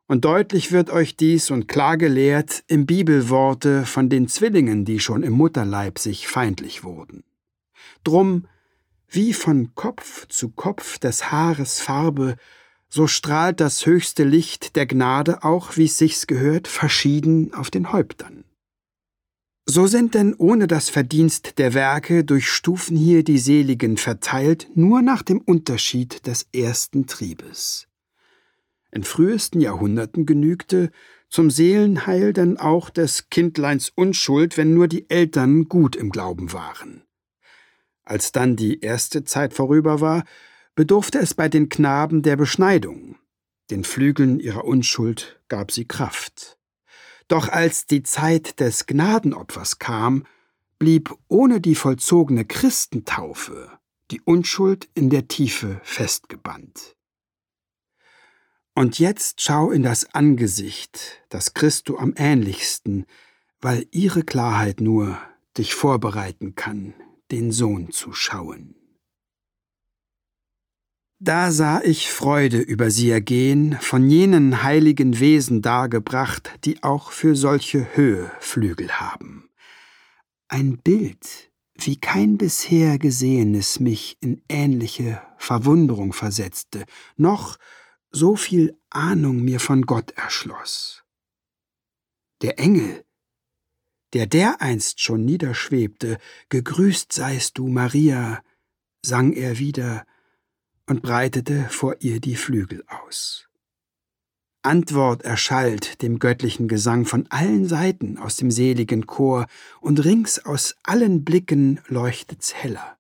Und 0.08 0.26
deutlich 0.26 0.72
wird 0.72 0.90
euch 0.90 1.16
dies 1.16 1.52
und 1.52 1.68
klar 1.68 1.96
gelehrt 1.96 2.64
im 2.68 2.86
Bibelworte 2.86 3.86
von 3.86 4.10
den 4.10 4.28
Zwillingen, 4.28 4.84
die 4.84 5.00
schon 5.00 5.24
im 5.24 5.34
Mutterleib 5.34 6.00
sich 6.00 6.28
feindlich 6.28 6.84
wurden. 6.84 7.24
Drum, 8.04 8.48
wie 9.08 9.34
von 9.34 9.76
Kopf 9.76 10.28
zu 10.28 10.50
Kopf 10.50 10.98
des 10.98 11.32
Haares 11.32 11.80
Farbe, 11.80 12.38
so 12.90 13.08
strahlt 13.08 13.60
das 13.60 13.86
höchste 13.86 14.24
Licht 14.24 14.76
der 14.76 14.88
Gnade 14.88 15.44
auch, 15.44 15.78
wie's 15.78 15.98
sich's 15.98 16.28
gehört, 16.28 16.68
verschieden 16.68 17.54
auf 17.54 17.70
den 17.70 17.92
Häuptern. 17.92 18.44
So 19.66 19.86
sind 19.86 20.16
denn 20.16 20.34
ohne 20.34 20.66
das 20.66 20.90
Verdienst 20.90 21.60
der 21.60 21.76
Werke 21.76 22.24
durch 22.24 22.50
Stufen 22.50 22.98
hier 22.98 23.24
die 23.24 23.38
Seligen 23.38 23.98
verteilt, 23.98 24.68
nur 24.74 25.04
nach 25.04 25.22
dem 25.22 25.40
Unterschied 25.42 26.26
des 26.26 26.48
ersten 26.52 27.06
Triebes. 27.06 27.88
In 28.92 29.04
frühesten 29.04 29.62
Jahrhunderten 29.62 30.26
genügte 30.26 30.90
zum 31.30 31.52
Seelenheil 31.52 32.34
denn 32.34 32.58
auch 32.58 32.90
des 32.90 33.30
Kindleins 33.30 33.92
Unschuld, 33.94 34.58
wenn 34.58 34.74
nur 34.74 34.88
die 34.88 35.08
Eltern 35.12 35.66
gut 35.66 35.96
im 35.96 36.10
Glauben 36.10 36.52
waren. 36.52 37.04
Als 38.04 38.32
dann 38.32 38.56
die 38.56 38.80
erste 38.80 39.24
Zeit 39.24 39.54
vorüber 39.54 40.02
war, 40.02 40.24
bedurfte 40.76 41.20
es 41.20 41.34
bei 41.34 41.50
den 41.50 41.70
Knaben 41.70 42.22
der 42.22 42.36
Beschneidung. 42.36 43.18
Den 43.70 43.84
Flügeln 43.84 44.40
ihrer 44.40 44.66
Unschuld 44.66 45.40
gab 45.48 45.72
sie 45.72 45.86
Kraft. 45.86 46.58
Doch 47.28 47.48
als 47.48 47.86
die 47.86 48.04
Zeit 48.04 48.60
des 48.60 48.88
Gnadenopfers 48.88 49.80
kam, 49.80 50.26
blieb 50.80 51.14
ohne 51.28 51.62
die 51.62 51.76
vollzogene 51.76 52.46
Christentaufe 52.46 53.70
die 54.12 54.22
Unschuld 54.22 54.90
in 54.96 55.10
der 55.10 55.28
Tiefe 55.28 55.80
festgebannt. 55.84 56.96
Und 58.74 58.98
jetzt 58.98 59.42
schau 59.42 59.72
in 59.72 59.84
das 59.84 60.16
Angesicht, 60.16 61.22
das 61.30 61.54
Christo 61.54 61.98
am 61.98 62.14
ähnlichsten, 62.16 63.06
weil 63.60 63.86
ihre 63.92 64.24
Klarheit 64.24 64.80
nur 64.80 65.20
dich 65.58 65.76
vorbereiten 65.76 66.56
kann, 66.56 66.94
den 67.30 67.52
Sohn 67.52 67.92
zu 67.92 68.14
schauen. 68.14 68.79
Da 71.22 71.52
sah 71.52 71.82
ich 71.82 72.10
Freude 72.10 72.60
über 72.60 72.90
sie 72.92 73.10
ergehen, 73.10 73.78
von 73.82 74.10
jenen 74.10 74.64
heiligen 74.64 75.20
Wesen 75.20 75.62
dargebracht, 75.62 76.50
die 76.64 76.82
auch 76.82 77.12
für 77.12 77.36
solche 77.36 77.98
Höhe 77.98 78.32
Flügel 78.40 79.02
haben. 79.02 79.50
Ein 80.48 80.78
Bild, 80.78 81.52
wie 81.76 81.98
kein 81.98 82.38
bisher 82.38 82.98
gesehenes 82.98 83.82
mich 83.82 84.18
in 84.22 84.42
ähnliche 84.48 85.22
Verwunderung 85.38 86.14
versetzte, 86.14 86.86
noch 87.18 87.58
so 88.12 88.38
viel 88.38 88.80
Ahnung 88.90 89.44
mir 89.44 89.60
von 89.60 89.82
Gott 89.82 90.12
erschloss. 90.12 91.04
Der 92.42 92.60
Engel, 92.60 93.04
der 94.14 94.26
dereinst 94.26 95.02
schon 95.02 95.26
niederschwebte, 95.26 96.18
gegrüßt 96.48 97.12
seist 97.12 97.58
du, 97.58 97.68
Maria, 97.68 98.42
sang 99.04 99.34
er 99.34 99.60
wieder 99.60 100.06
und 100.90 101.02
breitete 101.02 101.68
vor 101.70 101.96
ihr 102.00 102.20
die 102.20 102.36
Flügel 102.36 102.84
aus. 102.88 103.48
Antwort 104.62 105.22
erschallt 105.22 106.02
dem 106.02 106.20
göttlichen 106.20 106.68
Gesang 106.68 107.06
von 107.06 107.28
allen 107.30 107.66
Seiten 107.66 108.18
aus 108.18 108.36
dem 108.36 108.52
seligen 108.52 109.06
Chor, 109.06 109.46
und 109.80 110.04
rings 110.04 110.44
aus 110.46 110.76
allen 110.84 111.24
Blicken 111.24 111.80
leuchtet's 111.88 112.54
heller. 112.54 112.98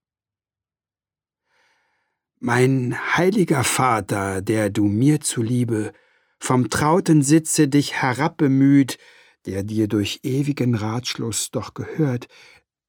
Mein 2.39 2.96
heiliger 3.17 3.65
Vater, 3.65 4.41
der 4.41 4.69
du 4.69 4.86
mir 4.86 5.19
zuliebe 5.19 5.91
vom 6.39 6.69
trauten 6.69 7.22
Sitze 7.22 7.67
dich 7.67 7.93
herabbemüht, 8.01 8.98
der 9.46 9.63
dir 9.63 9.89
durch 9.89 10.22
ewigen 10.24 10.75
Ratschluss 10.75 11.51
doch 11.51 11.74
gehört, 11.74 12.27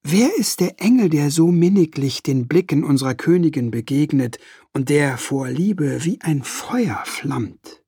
wer 0.02 0.37
ist 0.37 0.61
der 0.61 0.80
Engel, 0.80 1.09
der 1.09 1.30
so 1.30 1.49
minniglich 1.49 2.23
den 2.23 2.49
Blicken 2.49 2.85
unserer 2.85 3.14
Königin 3.14 3.71
begegnet 3.71 4.38
und 4.73 4.88
der 4.88 5.19
vor 5.19 5.49
Liebe 5.49 6.04
wie 6.04 6.21
ein 6.21 6.42
Feuer 6.42 7.02
flammt? 7.04 7.83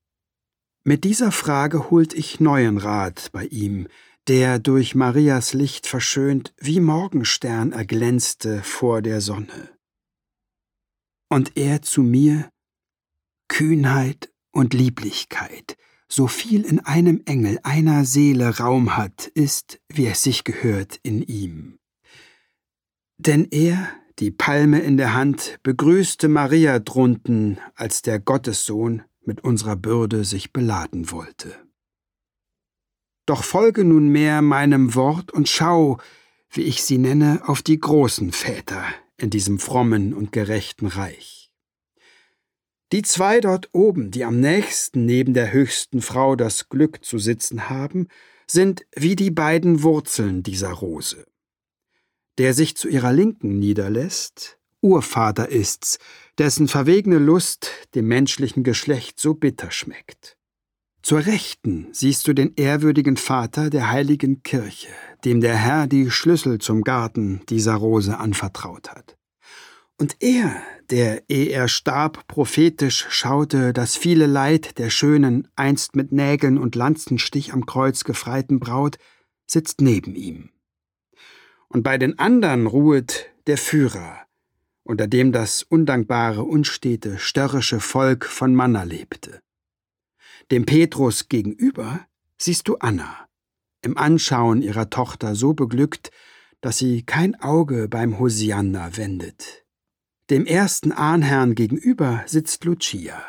Mit 0.85 1.04
dieser 1.04 1.33
Frage 1.33 1.90
holt 1.90 2.14
ich 2.14 2.40
neuen 2.40 2.78
Rat 2.78 3.31
bei 3.33 3.47
ihm, 3.47 3.87
der 4.28 4.59
durch 4.59 4.95
Marias 4.95 5.52
Licht 5.52 5.87
verschönt 5.87 6.54
wie 6.59 6.81
Morgenstern 6.81 7.73
erglänzte 7.73 8.62
vor 8.62 9.02
der 9.02 9.21
Sonne 9.21 9.73
und 11.33 11.57
er 11.57 11.81
zu 11.81 12.02
mir 12.02 12.50
Kühnheit 13.49 14.31
und 14.52 14.75
Lieblichkeit, 14.75 15.78
so 16.07 16.26
viel 16.26 16.62
in 16.62 16.81
einem 16.81 17.23
Engel 17.25 17.59
einer 17.62 18.04
Seele 18.04 18.59
Raum 18.59 18.99
hat, 18.99 19.28
ist, 19.28 19.81
wie 19.88 20.07
es 20.07 20.23
sich 20.23 20.45
gehört, 20.45 21.00
in 21.02 21.23
ihm. 21.23 21.78
Denn 23.25 23.47
er, 23.52 23.88
die 24.19 24.33
Palme 24.33 24.81
in 24.81 24.97
der 24.97 25.14
Hand, 25.14 25.61
begrüßte 25.62 26.26
Maria 26.26 26.81
drunten, 26.81 27.59
als 27.76 28.02
der 28.02 28.19
Gottessohn 28.19 29.02
mit 29.25 29.45
unserer 29.45 29.76
Bürde 29.76 30.25
sich 30.25 30.52
beladen 30.52 31.12
wollte. 31.12 31.55
Doch 33.25 33.45
folge 33.45 33.85
nunmehr 33.85 34.43
meinem 34.43 34.97
Wort 34.97 35.31
und 35.31 35.49
schau, 35.49 35.99
wie 36.50 36.62
ich 36.62 36.83
sie 36.83 36.99
nenne, 36.99 37.43
auf 37.47 37.62
die 37.62 37.79
großen 37.79 38.33
Väter 38.33 38.85
in 39.17 39.31
diesem 39.31 39.61
frommen 39.61 40.14
und 40.14 40.33
gerechten 40.33 40.88
Reich. 40.88 41.52
Die 42.91 43.02
zwei 43.02 43.41
dort 43.41 43.69
oben, 43.71 44.11
die 44.11 44.25
am 44.25 44.41
nächsten 44.41 45.07
neben 45.07 45.33
der 45.33 45.52
höchsten 45.52 46.02
Frau 46.02 46.35
das 46.35 46.69
Glück 46.69 47.05
zu 47.05 47.19
sitzen 47.19 47.71
haben, 47.71 48.09
sind 48.49 48.85
wie 48.97 49.14
die 49.14 49.31
beiden 49.31 49.85
Wurzeln 49.85 50.43
dieser 50.43 50.73
Rose. 50.73 51.25
Der 52.39 52.55
sich 52.55 52.77
zu 52.77 52.89
ihrer 52.89 53.12
Linken 53.12 53.59
niederlässt, 53.59 54.59
Urvater 54.81 55.49
ist's, 55.49 55.99
dessen 56.39 56.67
verwegene 56.67 57.19
Lust 57.19 57.71
dem 57.95 58.09
menschlichen 58.09 58.65
Geschlecht 58.65 59.21
so 59.21 59.35
bitter 59.35 59.71
schmeckt. 59.71 60.37
Zur 61.03 61.27
Rechten 61.27 61.89
siehst 61.93 62.29
du 62.29 62.33
den 62.33 62.55
ehrwürdigen 62.55 63.17
Vater 63.17 63.71
der 63.71 63.91
heiligen 63.91 64.43
Kirche, 64.45 64.89
dem 65.25 65.41
der 65.41 65.57
Herr 65.57 65.89
die 65.89 66.11
Schlüssel 66.11 66.59
zum 66.59 66.83
Garten 66.83 67.43
dieser 67.49 67.75
Rose 67.75 68.19
anvertraut 68.19 68.91
hat. 68.91 69.17
Und 69.99 70.17
er, 70.21 70.62
der, 70.91 71.29
ehe 71.29 71.51
er 71.51 71.67
starb, 71.67 72.27
prophetisch 72.29 73.07
schaute, 73.11 73.73
das 73.73 73.97
viele 73.97 74.27
Leid 74.27 74.79
der 74.79 74.91
schönen, 74.91 75.49
einst 75.57 75.97
mit 75.97 76.12
Nägeln 76.12 76.57
und 76.57 76.77
Lanzenstich 76.77 77.53
am 77.53 77.67
Kreuz 77.67 78.05
gefreiten 78.05 78.61
Braut, 78.61 78.99
sitzt 79.47 79.81
neben 79.81 80.15
ihm. 80.15 80.52
Und 81.73 81.83
bei 81.83 81.97
den 81.97 82.19
andern 82.19 82.67
ruhet 82.67 83.31
der 83.47 83.57
Führer, 83.57 84.26
unter 84.85 85.07
dem 85.07 85.33
das 85.33 85.62
undankbare, 85.62 86.45
unstete, 86.45 87.19
störrische 87.19 87.81
Volk 87.81 88.26
von 88.26 88.55
Manna 88.55 88.83
lebte. 88.83 89.41
Dem 90.50 90.67
Petrus 90.67 91.31
gegenüber 91.31 92.00
siehst 92.37 92.69
du 92.69 92.76
Anna, 92.76 93.26
im 93.81 93.97
Anschauen 93.97 94.61
ihrer 94.61 94.91
Tochter 94.91 95.35
so 95.35 95.55
beglückt, 95.55 96.11
dass 96.61 96.76
sie 96.76 97.05
kein 97.05 97.41
Auge 97.41 97.88
beim 97.88 98.19
Hosianna 98.19 98.99
wendet. 98.99 99.64
Dem 100.29 100.45
ersten 100.45 100.93
Ahnherrn 100.93 101.55
gegenüber 101.55 102.23
sitzt 102.26 102.64
Lucia. 102.64 103.21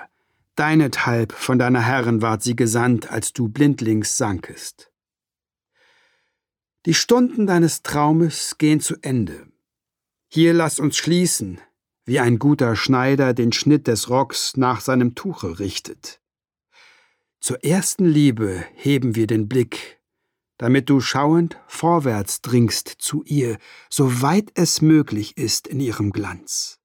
Deinethalb 0.55 1.31
von 1.31 1.57
deiner 1.57 1.81
Herren 1.81 2.21
ward 2.21 2.43
sie 2.43 2.57
gesandt, 2.57 3.09
als 3.09 3.31
du 3.31 3.47
blindlings 3.47 4.17
sankest. 4.17 4.92
Die 6.85 6.93
Stunden 6.93 7.47
deines 7.47 7.81
Traumes 7.81 8.57
gehen 8.57 8.81
zu 8.81 8.95
Ende. 9.01 9.47
Hier 10.27 10.53
lass 10.53 10.79
uns 10.79 10.97
schließen, 10.97 11.61
wie 12.05 12.19
ein 12.19 12.39
guter 12.39 12.75
Schneider 12.75 13.33
den 13.33 13.53
Schnitt 13.53 13.87
des 13.87 14.09
Rocks 14.09 14.57
nach 14.57 14.81
seinem 14.81 15.15
Tuche 15.15 15.59
richtet. 15.59 16.19
Zur 17.39 17.63
ersten 17.63 18.05
Liebe 18.05 18.65
heben 18.73 19.15
wir 19.15 19.27
den 19.27 19.47
Blick, 19.47 20.01
damit 20.57 20.89
du 20.89 20.99
schauend 20.99 21.57
vorwärts 21.67 22.41
dringst 22.41 22.89
zu 22.99 23.23
ihr, 23.23 23.57
so 23.89 24.21
weit 24.21 24.51
es 24.55 24.81
möglich 24.81 25.37
ist 25.37 25.67
in 25.67 25.79
ihrem 25.79 26.11
Glanz. 26.11 26.79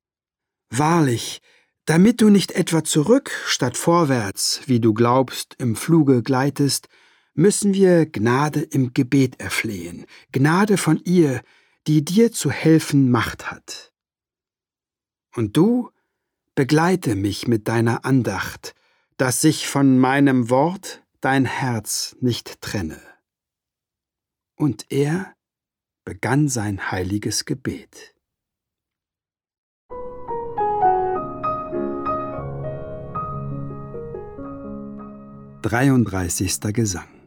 Wahrlich, 0.71 1.41
damit 1.87 2.21
du 2.21 2.29
nicht 2.29 2.53
etwa 2.53 2.85
zurück 2.85 3.33
statt 3.47 3.77
vorwärts, 3.77 4.61
wie 4.67 4.79
du 4.79 4.95
glaubst, 4.95 5.57
im 5.59 5.75
Fluge 5.75 6.23
gleitest, 6.23 6.89
müssen 7.39 7.73
wir 7.73 8.05
Gnade 8.05 8.61
im 8.61 8.93
Gebet 8.95 9.41
erflehen, 9.41 10.07
Gnade 10.33 10.77
von 10.77 11.01
ihr, 11.05 11.41
die 11.87 12.05
dir 12.05 12.33
zu 12.33 12.51
helfen 12.51 13.13
Macht 13.13 13.49
hat. 13.49 13.93
Und 15.37 15.57
du 15.57 15.91
begleite 16.57 17.15
mich 17.15 17.47
mit 17.47 17.69
deiner 17.69 18.05
Andacht, 18.05 18.75
dass 19.19 19.41
sich 19.41 19.69
von 19.69 19.99
meinem 19.99 20.51
Wort 20.51 21.05
dein 21.21 21.45
Herz 21.45 22.17
nicht 22.21 22.61
trenne. 22.61 23.01
Und 24.57 24.87
er 24.91 25.33
begann 26.05 26.49
sein 26.49 26.91
heiliges 26.91 27.45
Gebet. 27.45 28.17
Dreiunddreißigster 35.63 36.73
Gesang 36.73 37.18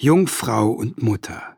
Jungfrau 0.00 0.70
und 0.70 1.02
Mutter, 1.02 1.56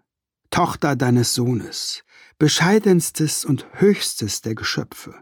Tochter 0.48 0.96
deines 0.96 1.34
Sohnes, 1.34 2.04
bescheidenstes 2.38 3.44
und 3.44 3.66
höchstes 3.74 4.40
der 4.40 4.54
Geschöpfe, 4.54 5.20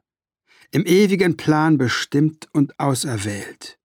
im 0.70 0.86
ewigen 0.86 1.36
Plan 1.36 1.78
bestimmt 1.78 2.46
und 2.52 2.78
auserwählt. 2.78 3.76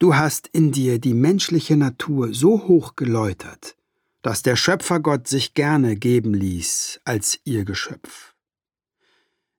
Du 0.00 0.16
hast 0.16 0.48
in 0.48 0.72
dir 0.72 0.98
die 0.98 1.14
menschliche 1.14 1.76
Natur 1.76 2.34
so 2.34 2.66
hoch 2.66 2.96
geläutert, 2.96 3.76
dass 4.20 4.42
der 4.42 4.56
Schöpfergott 4.56 5.28
sich 5.28 5.54
gerne 5.54 5.94
geben 5.94 6.34
ließ 6.34 7.02
als 7.04 7.38
ihr 7.44 7.64
Geschöpf. 7.64 8.34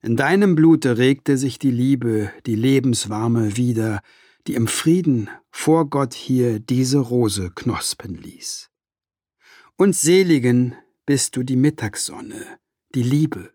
In 0.01 0.17
deinem 0.17 0.53
Blute 0.53 0.97
regte 0.97 1.37
sich 1.37 1.59
die 1.59 1.71
Liebe, 1.71 2.33
die 2.45 2.55
Lebenswarme 2.55 3.55
wieder, 3.55 4.01
die 4.47 4.55
im 4.55 4.67
Frieden 4.67 5.29
vor 5.49 5.89
Gott 5.89 6.13
hier 6.13 6.59
diese 6.59 6.99
Rose 6.99 7.51
knospen 7.55 8.15
ließ. 8.15 8.70
Uns 9.81 10.01
Seligen 10.01 10.75
bist 11.07 11.35
du 11.35 11.41
die 11.41 11.55
Mittagssonne, 11.55 12.59
die 12.93 13.01
Liebe, 13.01 13.51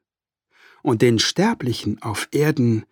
und 0.83 1.01
den 1.01 1.21
Sterblichen 1.21 2.03
auf 2.03 2.27
Erden 2.33 2.85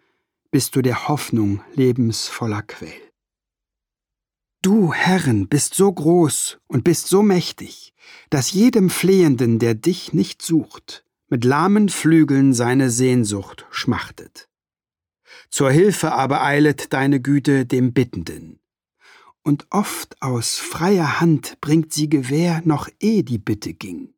bist 0.52 0.76
du 0.76 0.82
der 0.82 1.08
Hoffnung 1.08 1.60
lebensvoller 1.74 2.62
Quell. 2.62 3.10
Du, 4.62 4.92
Herren, 4.92 5.48
bist 5.48 5.74
so 5.74 5.92
groß 5.92 6.60
und 6.68 6.84
bist 6.84 7.08
so 7.08 7.24
mächtig, 7.24 7.92
dass 8.30 8.52
jedem 8.52 8.88
Flehenden, 8.88 9.58
der 9.58 9.74
dich 9.74 10.12
nicht 10.12 10.40
sucht, 10.40 11.04
mit 11.26 11.42
lahmen 11.44 11.88
Flügeln 11.88 12.54
seine 12.54 12.88
Sehnsucht 12.88 13.66
schmachtet. 13.72 14.48
Zur 15.50 15.72
Hilfe 15.72 16.12
aber 16.12 16.44
eilet 16.44 16.92
deine 16.92 17.20
Güte 17.20 17.66
dem 17.66 17.94
Bittenden, 17.94 18.60
und 19.44 19.66
oft 19.70 20.20
aus 20.20 20.58
freier 20.58 21.20
Hand 21.20 21.60
bringt 21.60 21.92
sie 21.92 22.08
Gewähr, 22.08 22.62
noch 22.64 22.88
eh 22.98 23.22
die 23.22 23.38
Bitte 23.38 23.74
ging. 23.74 24.14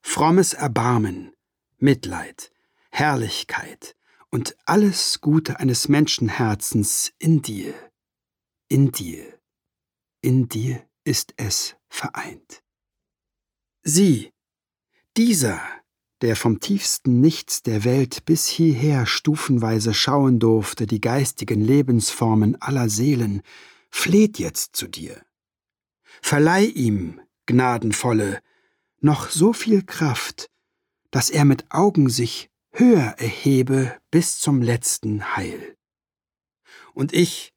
Frommes 0.00 0.54
Erbarmen, 0.54 1.32
Mitleid, 1.78 2.50
Herrlichkeit 2.90 3.94
und 4.30 4.56
alles 4.64 5.20
Gute 5.20 5.60
eines 5.60 5.88
Menschenherzens 5.88 7.12
in 7.18 7.42
dir, 7.42 7.74
in 8.68 8.90
dir, 8.90 9.38
in 10.22 10.48
dir 10.48 10.84
ist 11.04 11.34
es 11.36 11.76
vereint. 11.88 12.62
Sieh, 13.82 14.32
dieser, 15.16 15.60
der 16.22 16.36
vom 16.36 16.60
tiefsten 16.60 17.20
Nichts 17.20 17.62
der 17.62 17.84
Welt 17.84 18.24
bis 18.24 18.46
hierher 18.46 19.06
stufenweise 19.06 19.92
schauen 19.92 20.38
durfte 20.38 20.86
die 20.86 21.00
geistigen 21.00 21.60
Lebensformen 21.60 22.60
aller 22.60 22.88
Seelen, 22.88 23.42
fleht 23.90 24.38
jetzt 24.38 24.76
zu 24.76 24.86
dir. 24.86 25.24
Verleih 26.22 26.66
ihm, 26.66 27.20
Gnadenvolle, 27.46 28.40
noch 29.00 29.30
so 29.30 29.52
viel 29.52 29.82
Kraft, 29.82 30.50
dass 31.10 31.30
er 31.30 31.44
mit 31.44 31.70
Augen 31.70 32.08
sich 32.08 32.50
höher 32.72 33.14
erhebe 33.18 33.98
bis 34.10 34.38
zum 34.38 34.62
letzten 34.62 35.36
Heil. 35.36 35.76
Und 36.94 37.12
ich, 37.12 37.52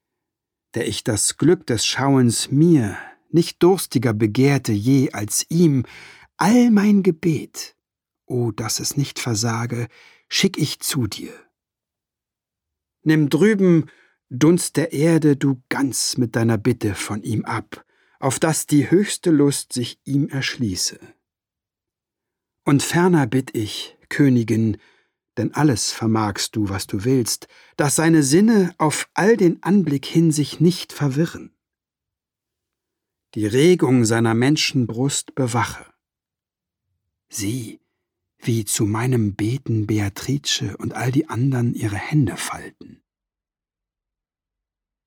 der 0.74 0.88
ich 0.88 1.04
das 1.04 1.36
Glück 1.36 1.66
des 1.66 1.86
Schauens 1.86 2.50
mir 2.50 2.98
nicht 3.30 3.62
durstiger 3.62 4.12
begehrte 4.12 4.72
je 4.72 5.10
als 5.12 5.46
ihm, 5.48 5.84
all 6.36 6.70
mein 6.70 7.02
Gebet, 7.02 7.76
o 8.26 8.46
oh, 8.46 8.50
dass 8.52 8.80
es 8.80 8.96
nicht 8.96 9.18
versage, 9.18 9.88
schick 10.28 10.56
ich 10.56 10.80
zu 10.80 11.06
dir. 11.06 11.32
Nimm 13.02 13.28
drüben 13.28 13.90
Dunst 14.36 14.76
der 14.76 14.92
Erde 14.92 15.36
du 15.36 15.62
ganz 15.68 16.16
mit 16.16 16.34
deiner 16.34 16.58
Bitte 16.58 16.96
von 16.96 17.22
ihm 17.22 17.44
ab, 17.44 17.84
auf 18.18 18.40
dass 18.40 18.66
die 18.66 18.90
höchste 18.90 19.30
Lust 19.30 19.72
sich 19.72 20.00
ihm 20.04 20.28
erschließe. 20.28 20.98
Und 22.64 22.82
ferner 22.82 23.28
bitt 23.28 23.54
ich, 23.54 23.96
Königin, 24.08 24.78
denn 25.36 25.54
alles 25.54 25.92
vermagst 25.92 26.56
du, 26.56 26.68
was 26.68 26.88
du 26.88 27.04
willst, 27.04 27.46
dass 27.76 27.94
seine 27.94 28.24
Sinne 28.24 28.74
auf 28.76 29.08
all 29.14 29.36
den 29.36 29.62
Anblick 29.62 30.04
hin 30.04 30.32
sich 30.32 30.58
nicht 30.58 30.92
verwirren. 30.92 31.54
Die 33.36 33.46
Regung 33.46 34.04
seiner 34.04 34.34
Menschenbrust 34.34 35.36
bewache. 35.36 35.86
Sieh, 37.28 37.80
wie 38.38 38.64
zu 38.64 38.84
meinem 38.84 39.36
Beten 39.36 39.86
Beatrice 39.86 40.76
und 40.76 40.94
all 40.94 41.12
die 41.12 41.28
andern 41.28 41.72
ihre 41.74 41.96
Hände 41.96 42.36
falten. 42.36 43.03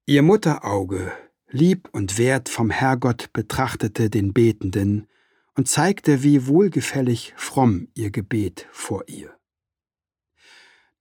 Ihr 0.10 0.22
Mutterauge, 0.22 1.12
lieb 1.50 1.90
und 1.92 2.18
wert 2.18 2.48
vom 2.48 2.70
Herrgott, 2.70 3.34
betrachtete 3.34 4.10
den 4.10 4.32
Betenden 4.32 5.06
und 5.54 5.68
zeigte, 5.68 6.24
wie 6.24 6.48
wohlgefällig 6.48 7.34
fromm 7.36 7.90
ihr 7.94 8.10
Gebet 8.10 8.70
vor 8.72 9.04
ihr. 9.10 9.38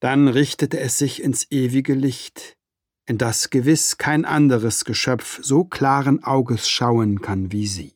Dann 0.01 0.27
richtete 0.27 0.81
es 0.81 0.99
sich 0.99 1.23
ins 1.23 1.47
ewige 1.53 1.95
Licht, 1.95 2.57
in 3.07 3.17
das 3.17 3.51
gewiss 3.51 3.97
kein 3.97 4.25
anderes 4.25 4.85
Geschöpf 4.85 5.39
so 5.41 5.63
klaren 5.63 6.25
Auges 6.25 6.69
schauen 6.69 7.23
kann 7.23 7.53
wie 7.53 7.69
sie. 7.69 7.95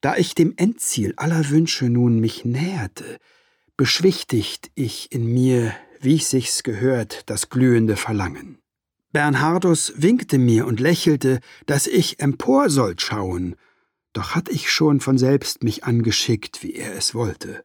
Da 0.00 0.16
ich 0.16 0.36
dem 0.36 0.54
Endziel 0.56 1.12
aller 1.16 1.50
Wünsche 1.50 1.86
nun 1.86 2.20
mich 2.20 2.44
näherte, 2.44 3.18
beschwichtigt 3.76 4.70
ich 4.76 5.10
in 5.10 5.26
mir, 5.26 5.74
wie 5.98 6.18
sich's 6.18 6.62
gehört, 6.62 7.28
das 7.28 7.48
glühende 7.48 7.96
Verlangen. 7.96 8.60
Bernhardus 9.14 9.92
winkte 9.96 10.38
mir 10.38 10.66
und 10.66 10.80
lächelte, 10.80 11.38
dass 11.66 11.86
ich 11.86 12.18
empor 12.18 12.68
sollt 12.68 13.00
schauen, 13.00 13.54
doch 14.12 14.34
hatt 14.34 14.48
ich 14.48 14.72
schon 14.72 14.98
von 15.00 15.18
selbst 15.18 15.62
mich 15.62 15.84
angeschickt, 15.84 16.64
wie 16.64 16.74
er 16.74 16.96
es 16.96 17.14
wollte. 17.14 17.64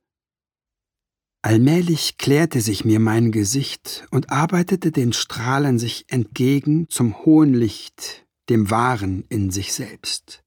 Allmählich 1.42 2.20
klärte 2.20 2.62
sich 2.62 2.86
mir 2.86 3.00
mein 3.00 3.32
Gesicht 3.32 4.06
und 4.12 4.30
arbeitete 4.30 4.92
den 4.92 5.12
Strahlen 5.12 5.80
sich 5.80 6.06
entgegen 6.10 6.88
zum 6.88 7.26
hohen 7.26 7.56
Licht, 7.56 8.28
dem 8.50 8.70
Wahren 8.70 9.26
in 9.30 9.50
sich 9.50 9.74
selbst. 9.74 10.44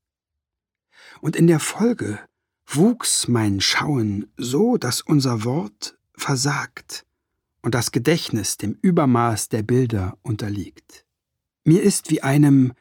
Und 1.21 1.35
in 1.35 1.49
der 1.49 1.59
Folge 1.59 2.21
wuchs 2.65 3.27
mein 3.27 3.61
Schauen 3.61 4.31
so, 4.37 4.77
dass 4.77 5.03
unser 5.03 5.43
Wort 5.43 5.99
versagt 6.17 7.05
und 7.63 7.75
das 7.75 7.93
Gedächtnis 7.93 8.57
dem 8.57 8.77
Übermaß 8.83 9.49
der 9.49 9.63
Bilder 9.63 10.19
unterliegt. 10.23 11.07
Mir 11.65 11.83
ist 11.83 12.11
wie 12.11 12.23
einem, 12.23 12.73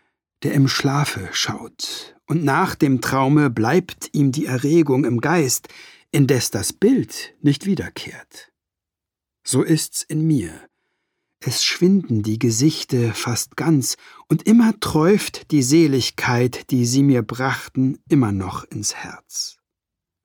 der 0.43 0.53
im 0.53 0.67
Schlafe 0.67 1.29
schaut, 1.31 2.15
und 2.25 2.43
nach 2.43 2.75
dem 2.75 2.99
Traume 2.99 3.49
bleibt 3.49 4.09
ihm 4.13 4.31
die 4.31 4.47
Erregung 4.47 5.05
im 5.05 5.21
Geist, 5.21 5.67
indes 6.11 6.49
das 6.49 6.73
Bild 6.73 7.35
nicht 7.41 7.65
wiederkehrt. 7.65 8.51
So 9.43 9.63
ist's 9.63 10.03
in 10.03 10.25
mir. 10.25 10.53
Es 11.39 11.63
schwinden 11.63 12.21
die 12.21 12.37
Gesichte 12.37 13.13
fast 13.13 13.57
ganz, 13.57 13.97
und 14.27 14.43
immer 14.47 14.79
träuft 14.79 15.51
die 15.51 15.63
Seligkeit, 15.63 16.69
die 16.71 16.85
sie 16.85 17.01
mir 17.01 17.23
brachten, 17.23 17.97
immer 18.09 18.31
noch 18.31 18.63
ins 18.65 18.95
Herz. 18.95 19.57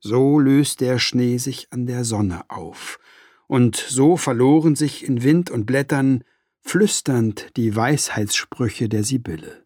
So 0.01 0.39
löst 0.39 0.81
der 0.81 0.99
Schnee 0.99 1.39
sich 1.39 1.73
an 1.73 1.87
der 1.87 2.05
Sonne 2.05 2.49
auf, 2.51 2.99
und 3.47 3.77
so 3.77 4.17
verloren 4.17 4.77
sich 4.77 5.05
in 5.05 5.23
Wind 5.23 5.51
und 5.51 5.67
Blättern 5.67 6.25
flüsternd 6.63 7.57
die 7.57 7.75
Weisheitssprüche 7.77 8.89
der 8.89 9.05
Sibylle. 9.05 9.65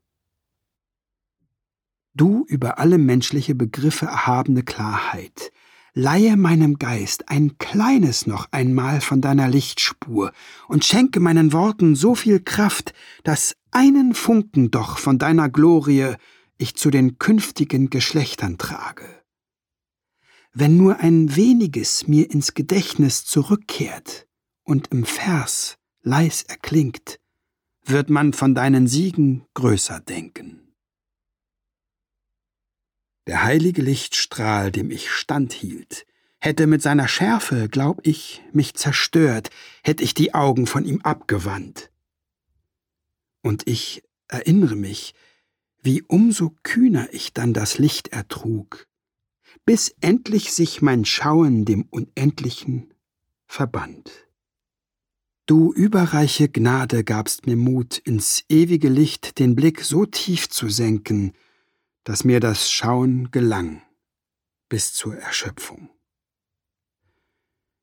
Du 2.14 2.44
über 2.48 2.78
alle 2.78 2.98
menschliche 2.98 3.54
Begriffe 3.54 4.06
erhabene 4.06 4.62
Klarheit, 4.62 5.52
leihe 5.94 6.36
meinem 6.36 6.78
Geist 6.78 7.28
ein 7.28 7.56
kleines 7.58 8.26
noch 8.26 8.48
einmal 8.50 9.00
von 9.00 9.20
deiner 9.20 9.48
Lichtspur 9.48 10.32
und 10.68 10.84
schenke 10.84 11.20
meinen 11.20 11.52
Worten 11.52 11.94
so 11.94 12.14
viel 12.14 12.40
Kraft, 12.40 12.92
dass 13.24 13.56
einen 13.70 14.14
Funken 14.14 14.70
doch 14.70 14.98
von 14.98 15.18
deiner 15.18 15.48
Glorie 15.48 16.14
ich 16.58 16.74
zu 16.74 16.90
den 16.90 17.18
künftigen 17.18 17.88
Geschlechtern 17.88 18.58
trage. 18.58 19.19
Wenn 20.52 20.76
nur 20.76 20.98
ein 20.98 21.36
weniges 21.36 22.08
mir 22.08 22.30
ins 22.30 22.54
Gedächtnis 22.54 23.24
zurückkehrt 23.24 24.26
und 24.64 24.88
im 24.88 25.04
Vers 25.04 25.78
leis 26.02 26.42
erklingt, 26.42 27.20
wird 27.84 28.10
man 28.10 28.32
von 28.32 28.54
deinen 28.54 28.86
Siegen 28.86 29.46
größer 29.54 30.00
denken. 30.00 30.74
Der 33.26 33.44
heilige 33.44 33.82
Lichtstrahl, 33.82 34.72
dem 34.72 34.90
ich 34.90 35.10
standhielt, 35.10 36.04
hätte 36.40 36.66
mit 36.66 36.82
seiner 36.82 37.06
Schärfe, 37.06 37.68
glaub 37.68 38.04
ich, 38.04 38.42
mich 38.52 38.74
zerstört, 38.74 39.50
hätte 39.84 40.02
ich 40.02 40.14
die 40.14 40.34
Augen 40.34 40.66
von 40.66 40.84
ihm 40.84 41.00
abgewandt. 41.02 41.92
Und 43.42 43.68
ich 43.68 44.02
erinnere 44.26 44.74
mich, 44.74 45.14
wie 45.82 46.02
umso 46.02 46.56
kühner 46.62 47.08
ich 47.12 47.32
dann 47.32 47.52
das 47.52 47.78
Licht 47.78 48.08
ertrug, 48.08 48.86
bis 49.64 49.94
endlich 50.00 50.52
sich 50.52 50.82
mein 50.82 51.04
Schauen 51.04 51.64
dem 51.64 51.86
Unendlichen 51.90 52.92
verband. 53.46 54.10
Du 55.46 55.72
überreiche 55.72 56.48
Gnade 56.48 57.02
gabst 57.02 57.46
mir 57.46 57.56
Mut, 57.56 57.98
ins 57.98 58.44
ewige 58.48 58.88
Licht 58.88 59.38
den 59.38 59.56
Blick 59.56 59.80
so 59.82 60.06
tief 60.06 60.48
zu 60.48 60.68
senken, 60.68 61.32
dass 62.04 62.24
mir 62.24 62.40
das 62.40 62.70
Schauen 62.70 63.30
gelang 63.30 63.82
bis 64.68 64.94
zur 64.94 65.16
Erschöpfung. 65.16 65.90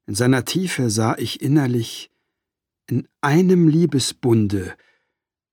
In 0.05 0.15
seiner 0.15 0.45
Tiefe 0.45 0.89
sah 0.89 1.17
ich 1.17 1.41
innerlich 1.41 2.09
in 2.89 3.07
einem 3.19 3.67
Liebesbunde, 3.67 4.75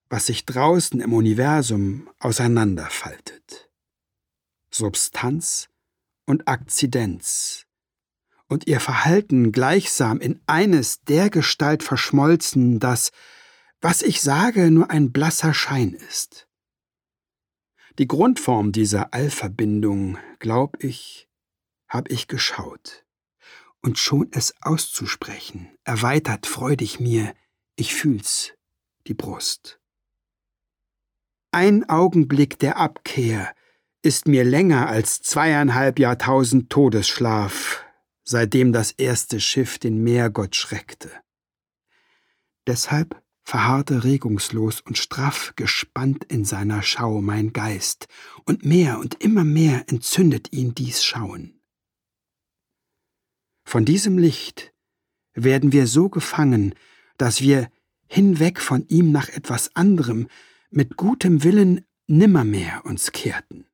was 0.08 0.26
sich 0.26 0.46
draußen 0.46 1.00
im 1.00 1.12
Universum 1.12 2.08
auseinanderfaltet. 2.20 3.68
Substanz 4.70 5.68
und 6.26 6.48
Akzidenz 6.48 7.66
und 8.48 8.66
ihr 8.66 8.80
Verhalten 8.80 9.52
gleichsam 9.52 10.20
in 10.20 10.40
eines 10.46 11.02
der 11.02 11.30
Gestalt 11.30 11.82
verschmolzen, 11.82 12.78
dass, 12.78 13.10
was 13.80 14.02
ich 14.02 14.20
sage, 14.20 14.70
nur 14.70 14.90
ein 14.90 15.12
blasser 15.12 15.54
Schein 15.54 15.92
ist. 15.92 16.48
Die 17.98 18.08
Grundform 18.08 18.72
dieser 18.72 19.14
Allverbindung, 19.14 20.18
glaub 20.38 20.82
ich, 20.82 21.28
hab 21.88 22.10
ich 22.10 22.28
geschaut. 22.28 23.04
Und 23.82 23.98
schon 23.98 24.28
es 24.32 24.54
auszusprechen, 24.62 25.76
erweitert 25.84 26.46
freudig 26.46 27.00
mir, 27.00 27.34
ich 27.76 27.94
fühl's, 27.94 28.54
die 29.06 29.14
Brust. 29.14 29.80
Ein 31.52 31.88
Augenblick 31.88 32.58
der 32.58 32.78
Abkehr 32.78 33.54
ist 34.04 34.28
mir 34.28 34.44
länger 34.44 34.86
als 34.88 35.22
zweieinhalb 35.22 35.98
Jahrtausend 35.98 36.68
Todesschlaf, 36.68 37.82
seitdem 38.22 38.70
das 38.70 38.92
erste 38.92 39.40
Schiff 39.40 39.78
den 39.78 40.02
Meergott 40.02 40.56
schreckte. 40.56 41.10
Deshalb 42.66 43.22
verharrte 43.44 44.04
regungslos 44.04 44.82
und 44.82 44.98
straff 44.98 45.54
gespannt 45.56 46.24
in 46.24 46.44
seiner 46.44 46.82
Schau 46.82 47.22
mein 47.22 47.54
Geist, 47.54 48.06
und 48.44 48.66
mehr 48.66 48.98
und 48.98 49.22
immer 49.24 49.44
mehr 49.44 49.84
entzündet 49.88 50.52
ihn 50.52 50.74
dies 50.74 51.02
Schauen. 51.02 51.62
Von 53.64 53.86
diesem 53.86 54.18
Licht 54.18 54.74
werden 55.32 55.72
wir 55.72 55.86
so 55.86 56.10
gefangen, 56.10 56.74
dass 57.16 57.40
wir 57.40 57.70
hinweg 58.06 58.60
von 58.60 58.86
ihm 58.88 59.12
nach 59.12 59.30
etwas 59.30 59.74
anderem 59.74 60.28
mit 60.68 60.98
gutem 60.98 61.42
Willen 61.42 61.86
nimmermehr 62.06 62.84
uns 62.84 63.12
kehrten. 63.12 63.66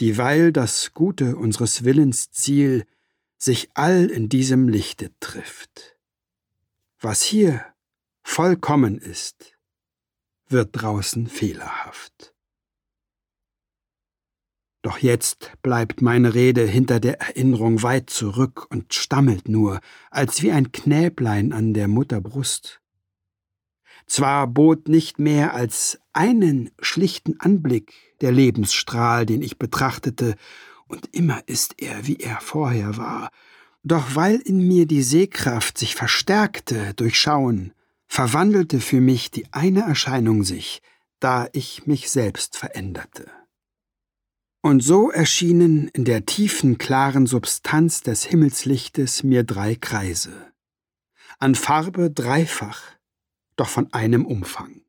Dieweil 0.00 0.52
das 0.52 0.94
Gute 0.94 1.36
unseres 1.36 1.84
Willens 1.84 2.30
Ziel 2.30 2.86
sich 3.36 3.70
all 3.74 4.06
in 4.06 4.28
diesem 4.28 4.68
Lichte 4.68 5.12
trifft. 5.20 5.98
Was 7.00 7.22
hier 7.22 7.64
vollkommen 8.22 8.98
ist, 8.98 9.58
wird 10.48 10.70
draußen 10.72 11.26
fehlerhaft. 11.26 12.34
Doch 14.82 14.98
jetzt 14.98 15.52
bleibt 15.62 16.00
meine 16.00 16.32
Rede 16.32 16.64
hinter 16.64 17.00
der 17.00 17.20
Erinnerung 17.20 17.82
weit 17.82 18.08
zurück 18.08 18.66
und 18.70 18.94
stammelt 18.94 19.48
nur, 19.48 19.80
als 20.10 20.42
wie 20.42 20.52
ein 20.52 20.72
Knäblein 20.72 21.52
an 21.52 21.74
der 21.74 21.88
Mutter 21.88 22.22
Brust. 22.22 22.80
Zwar 24.10 24.48
bot 24.48 24.88
nicht 24.88 25.20
mehr 25.20 25.54
als 25.54 26.00
einen 26.12 26.72
schlichten 26.80 27.38
Anblick 27.38 27.92
der 28.20 28.32
Lebensstrahl, 28.32 29.24
den 29.24 29.40
ich 29.40 29.56
betrachtete, 29.56 30.34
und 30.88 31.14
immer 31.14 31.46
ist 31.46 31.80
er, 31.80 32.08
wie 32.08 32.16
er 32.16 32.40
vorher 32.40 32.96
war, 32.96 33.30
doch 33.84 34.16
weil 34.16 34.34
in 34.34 34.66
mir 34.66 34.86
die 34.86 35.04
Sehkraft 35.04 35.78
sich 35.78 35.94
verstärkte 35.94 36.92
durch 36.94 37.20
Schauen, 37.20 37.72
verwandelte 38.08 38.80
für 38.80 39.00
mich 39.00 39.30
die 39.30 39.46
eine 39.52 39.82
Erscheinung 39.82 40.42
sich, 40.42 40.82
da 41.20 41.48
ich 41.52 41.86
mich 41.86 42.10
selbst 42.10 42.56
veränderte. 42.56 43.30
Und 44.60 44.80
so 44.82 45.12
erschienen 45.12 45.86
in 45.86 46.04
der 46.04 46.26
tiefen, 46.26 46.78
klaren 46.78 47.26
Substanz 47.28 48.02
des 48.02 48.24
Himmelslichtes 48.24 49.22
mir 49.22 49.44
drei 49.44 49.76
Kreise, 49.76 50.32
an 51.38 51.54
Farbe 51.54 52.10
dreifach, 52.10 52.98
doch 53.60 53.68
von 53.68 53.92
einem 53.92 54.26
Umfang. 54.26 54.82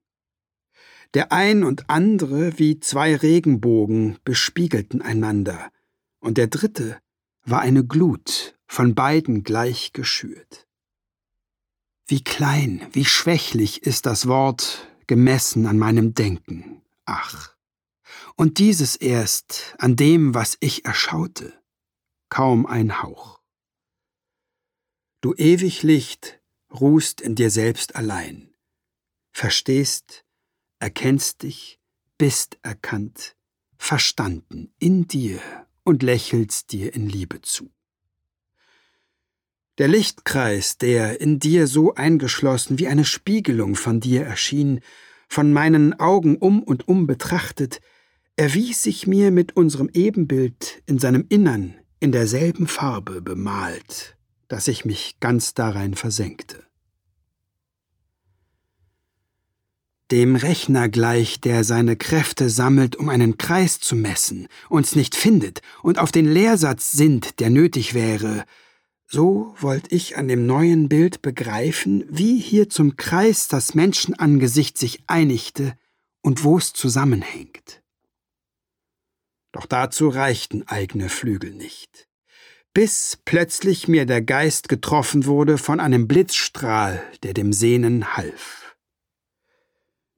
Der 1.14 1.32
ein 1.32 1.64
und 1.64 1.90
andere 1.90 2.58
wie 2.58 2.80
zwei 2.80 3.16
Regenbogen 3.16 4.18
bespiegelten 4.24 5.02
einander, 5.02 5.72
und 6.20 6.38
der 6.38 6.48
dritte 6.48 7.00
war 7.44 7.60
eine 7.60 7.86
Glut, 7.86 8.58
von 8.68 8.96
beiden 8.96 9.44
gleich 9.44 9.92
geschürt. 9.92 10.68
Wie 12.08 12.24
klein, 12.24 12.88
wie 12.94 13.06
schwächlich 13.06 13.84
ist 13.84 14.06
das 14.06 14.28
Wort 14.28 14.88
gemessen 15.08 15.66
an 15.66 15.78
meinem 15.78 16.14
Denken, 16.14 16.82
ach. 17.06 17.56
Und 18.38 18.60
dieses 18.60 18.96
erst 18.96 19.76
an 19.80 19.98
dem, 19.98 20.34
was 20.34 20.56
ich 20.62 20.86
erschaute, 20.86 21.54
kaum 22.30 22.66
ein 22.66 23.04
Hauch. 23.04 23.42
Du 25.20 25.34
ewig 25.34 25.84
Licht 25.84 26.40
ruhst 26.72 27.20
in 27.20 27.36
dir 27.36 27.50
selbst 27.50 27.96
allein, 27.96 28.51
verstehst, 29.32 30.26
erkennst 30.80 31.44
dich, 31.44 31.80
bist 32.18 32.58
erkannt, 32.62 33.36
verstanden 33.78 34.74
in 34.80 35.08
dir 35.08 35.40
und 35.84 36.04
lächelst 36.04 36.72
dir 36.72 36.94
in 36.94 37.10
Liebe 37.10 37.42
zu. 37.42 37.72
Der 39.78 39.88
Lichtkreis, 39.88 40.78
der 40.78 41.22
in 41.22 41.40
dir 41.40 41.66
so 41.66 41.96
eingeschlossen 41.96 42.78
wie 42.78 42.88
eine 42.88 43.06
Spiegelung 43.06 43.76
von 43.76 44.00
dir 44.00 44.24
erschien, 44.24 44.82
von 45.28 45.54
meinen 45.54 46.00
Augen 46.00 46.36
um 46.36 46.62
und 46.62 46.88
um 46.88 47.08
betrachtet, 47.08 47.82
erwies 48.36 48.84
sich 48.84 49.08
mir 49.08 49.32
mit 49.32 49.56
unserem 49.56 49.90
Ebenbild 49.94 50.84
in 50.86 51.00
seinem 51.00 51.26
Innern 51.30 51.76
in 52.00 52.12
derselben 52.12 52.68
Farbe 52.68 53.22
bemalt, 53.22 54.18
dass 54.48 54.68
ich 54.68 54.86
mich 54.86 55.20
ganz 55.20 55.54
darein 55.54 55.94
versenkte. 55.94 56.64
Dem 60.12 60.36
Rechner 60.36 60.90
gleich, 60.90 61.40
der 61.40 61.64
seine 61.64 61.96
Kräfte 61.96 62.50
sammelt, 62.50 62.98
um 62.98 63.08
einen 63.08 63.38
Kreis 63.38 63.80
zu 63.80 63.96
messen, 63.96 64.50
uns 64.68 64.94
nicht 64.94 65.16
findet 65.16 65.62
und 65.84 66.00
auf 66.00 66.12
den 66.12 66.30
Lehrsatz 66.30 66.92
sinnt, 66.92 67.40
der 67.40 67.50
nötig 67.50 67.94
wäre, 67.94 68.44
so 69.08 69.56
wollt 69.60 69.90
ich 69.92 70.18
an 70.18 70.28
dem 70.28 70.46
neuen 70.46 70.90
Bild 70.90 71.22
begreifen, 71.22 72.04
wie 72.10 72.38
hier 72.38 72.70
zum 72.70 72.98
Kreis 72.98 73.48
das 73.48 73.74
Menschenangesicht 73.74 74.78
sich 74.78 75.02
einigte 75.08 75.78
und 76.22 76.44
wo 76.44 76.58
es 76.58 76.74
zusammenhängt. 76.74 77.82
Doch 79.54 79.66
dazu 79.66 80.10
reichten 80.10 80.68
eigene 80.68 81.08
Flügel 81.08 81.52
nicht. 81.52 82.10
Bis 82.74 83.18
plötzlich 83.24 83.88
mir 83.88 84.06
der 84.06 84.22
Geist 84.22 84.68
getroffen 84.68 85.26
wurde 85.26 85.58
von 85.58 85.80
einem 85.80 86.08
Blitzstrahl, 86.08 87.02
der 87.24 87.34
dem 87.34 87.54
Sehnen 87.54 88.16
half. 88.18 88.71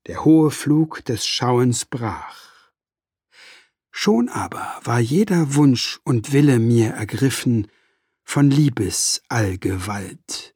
Der 0.08 0.26
hohe 0.26 0.52
Flug 0.52 1.06
des 1.06 1.26
Schauens 1.26 1.86
brach. 1.86 2.72
Schon 3.92 4.28
aber 4.28 4.82
war 4.84 5.00
jeder 5.00 5.56
Wunsch 5.56 6.00
und 6.04 6.34
Wille 6.34 6.60
mir 6.60 6.90
ergriffen, 6.92 7.68
von 8.26 8.50
Liebes 8.50 9.22
Allgewalt, 9.30 10.56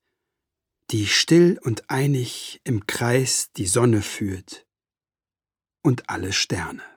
die 0.91 1.05
still 1.05 1.59
und 1.61 1.89
einig 1.89 2.59
im 2.63 2.87
Kreis 2.87 3.51
die 3.53 3.67
Sonne 3.67 4.01
führt 4.01 4.65
und 5.83 6.09
alle 6.09 6.33
Sterne. 6.33 6.96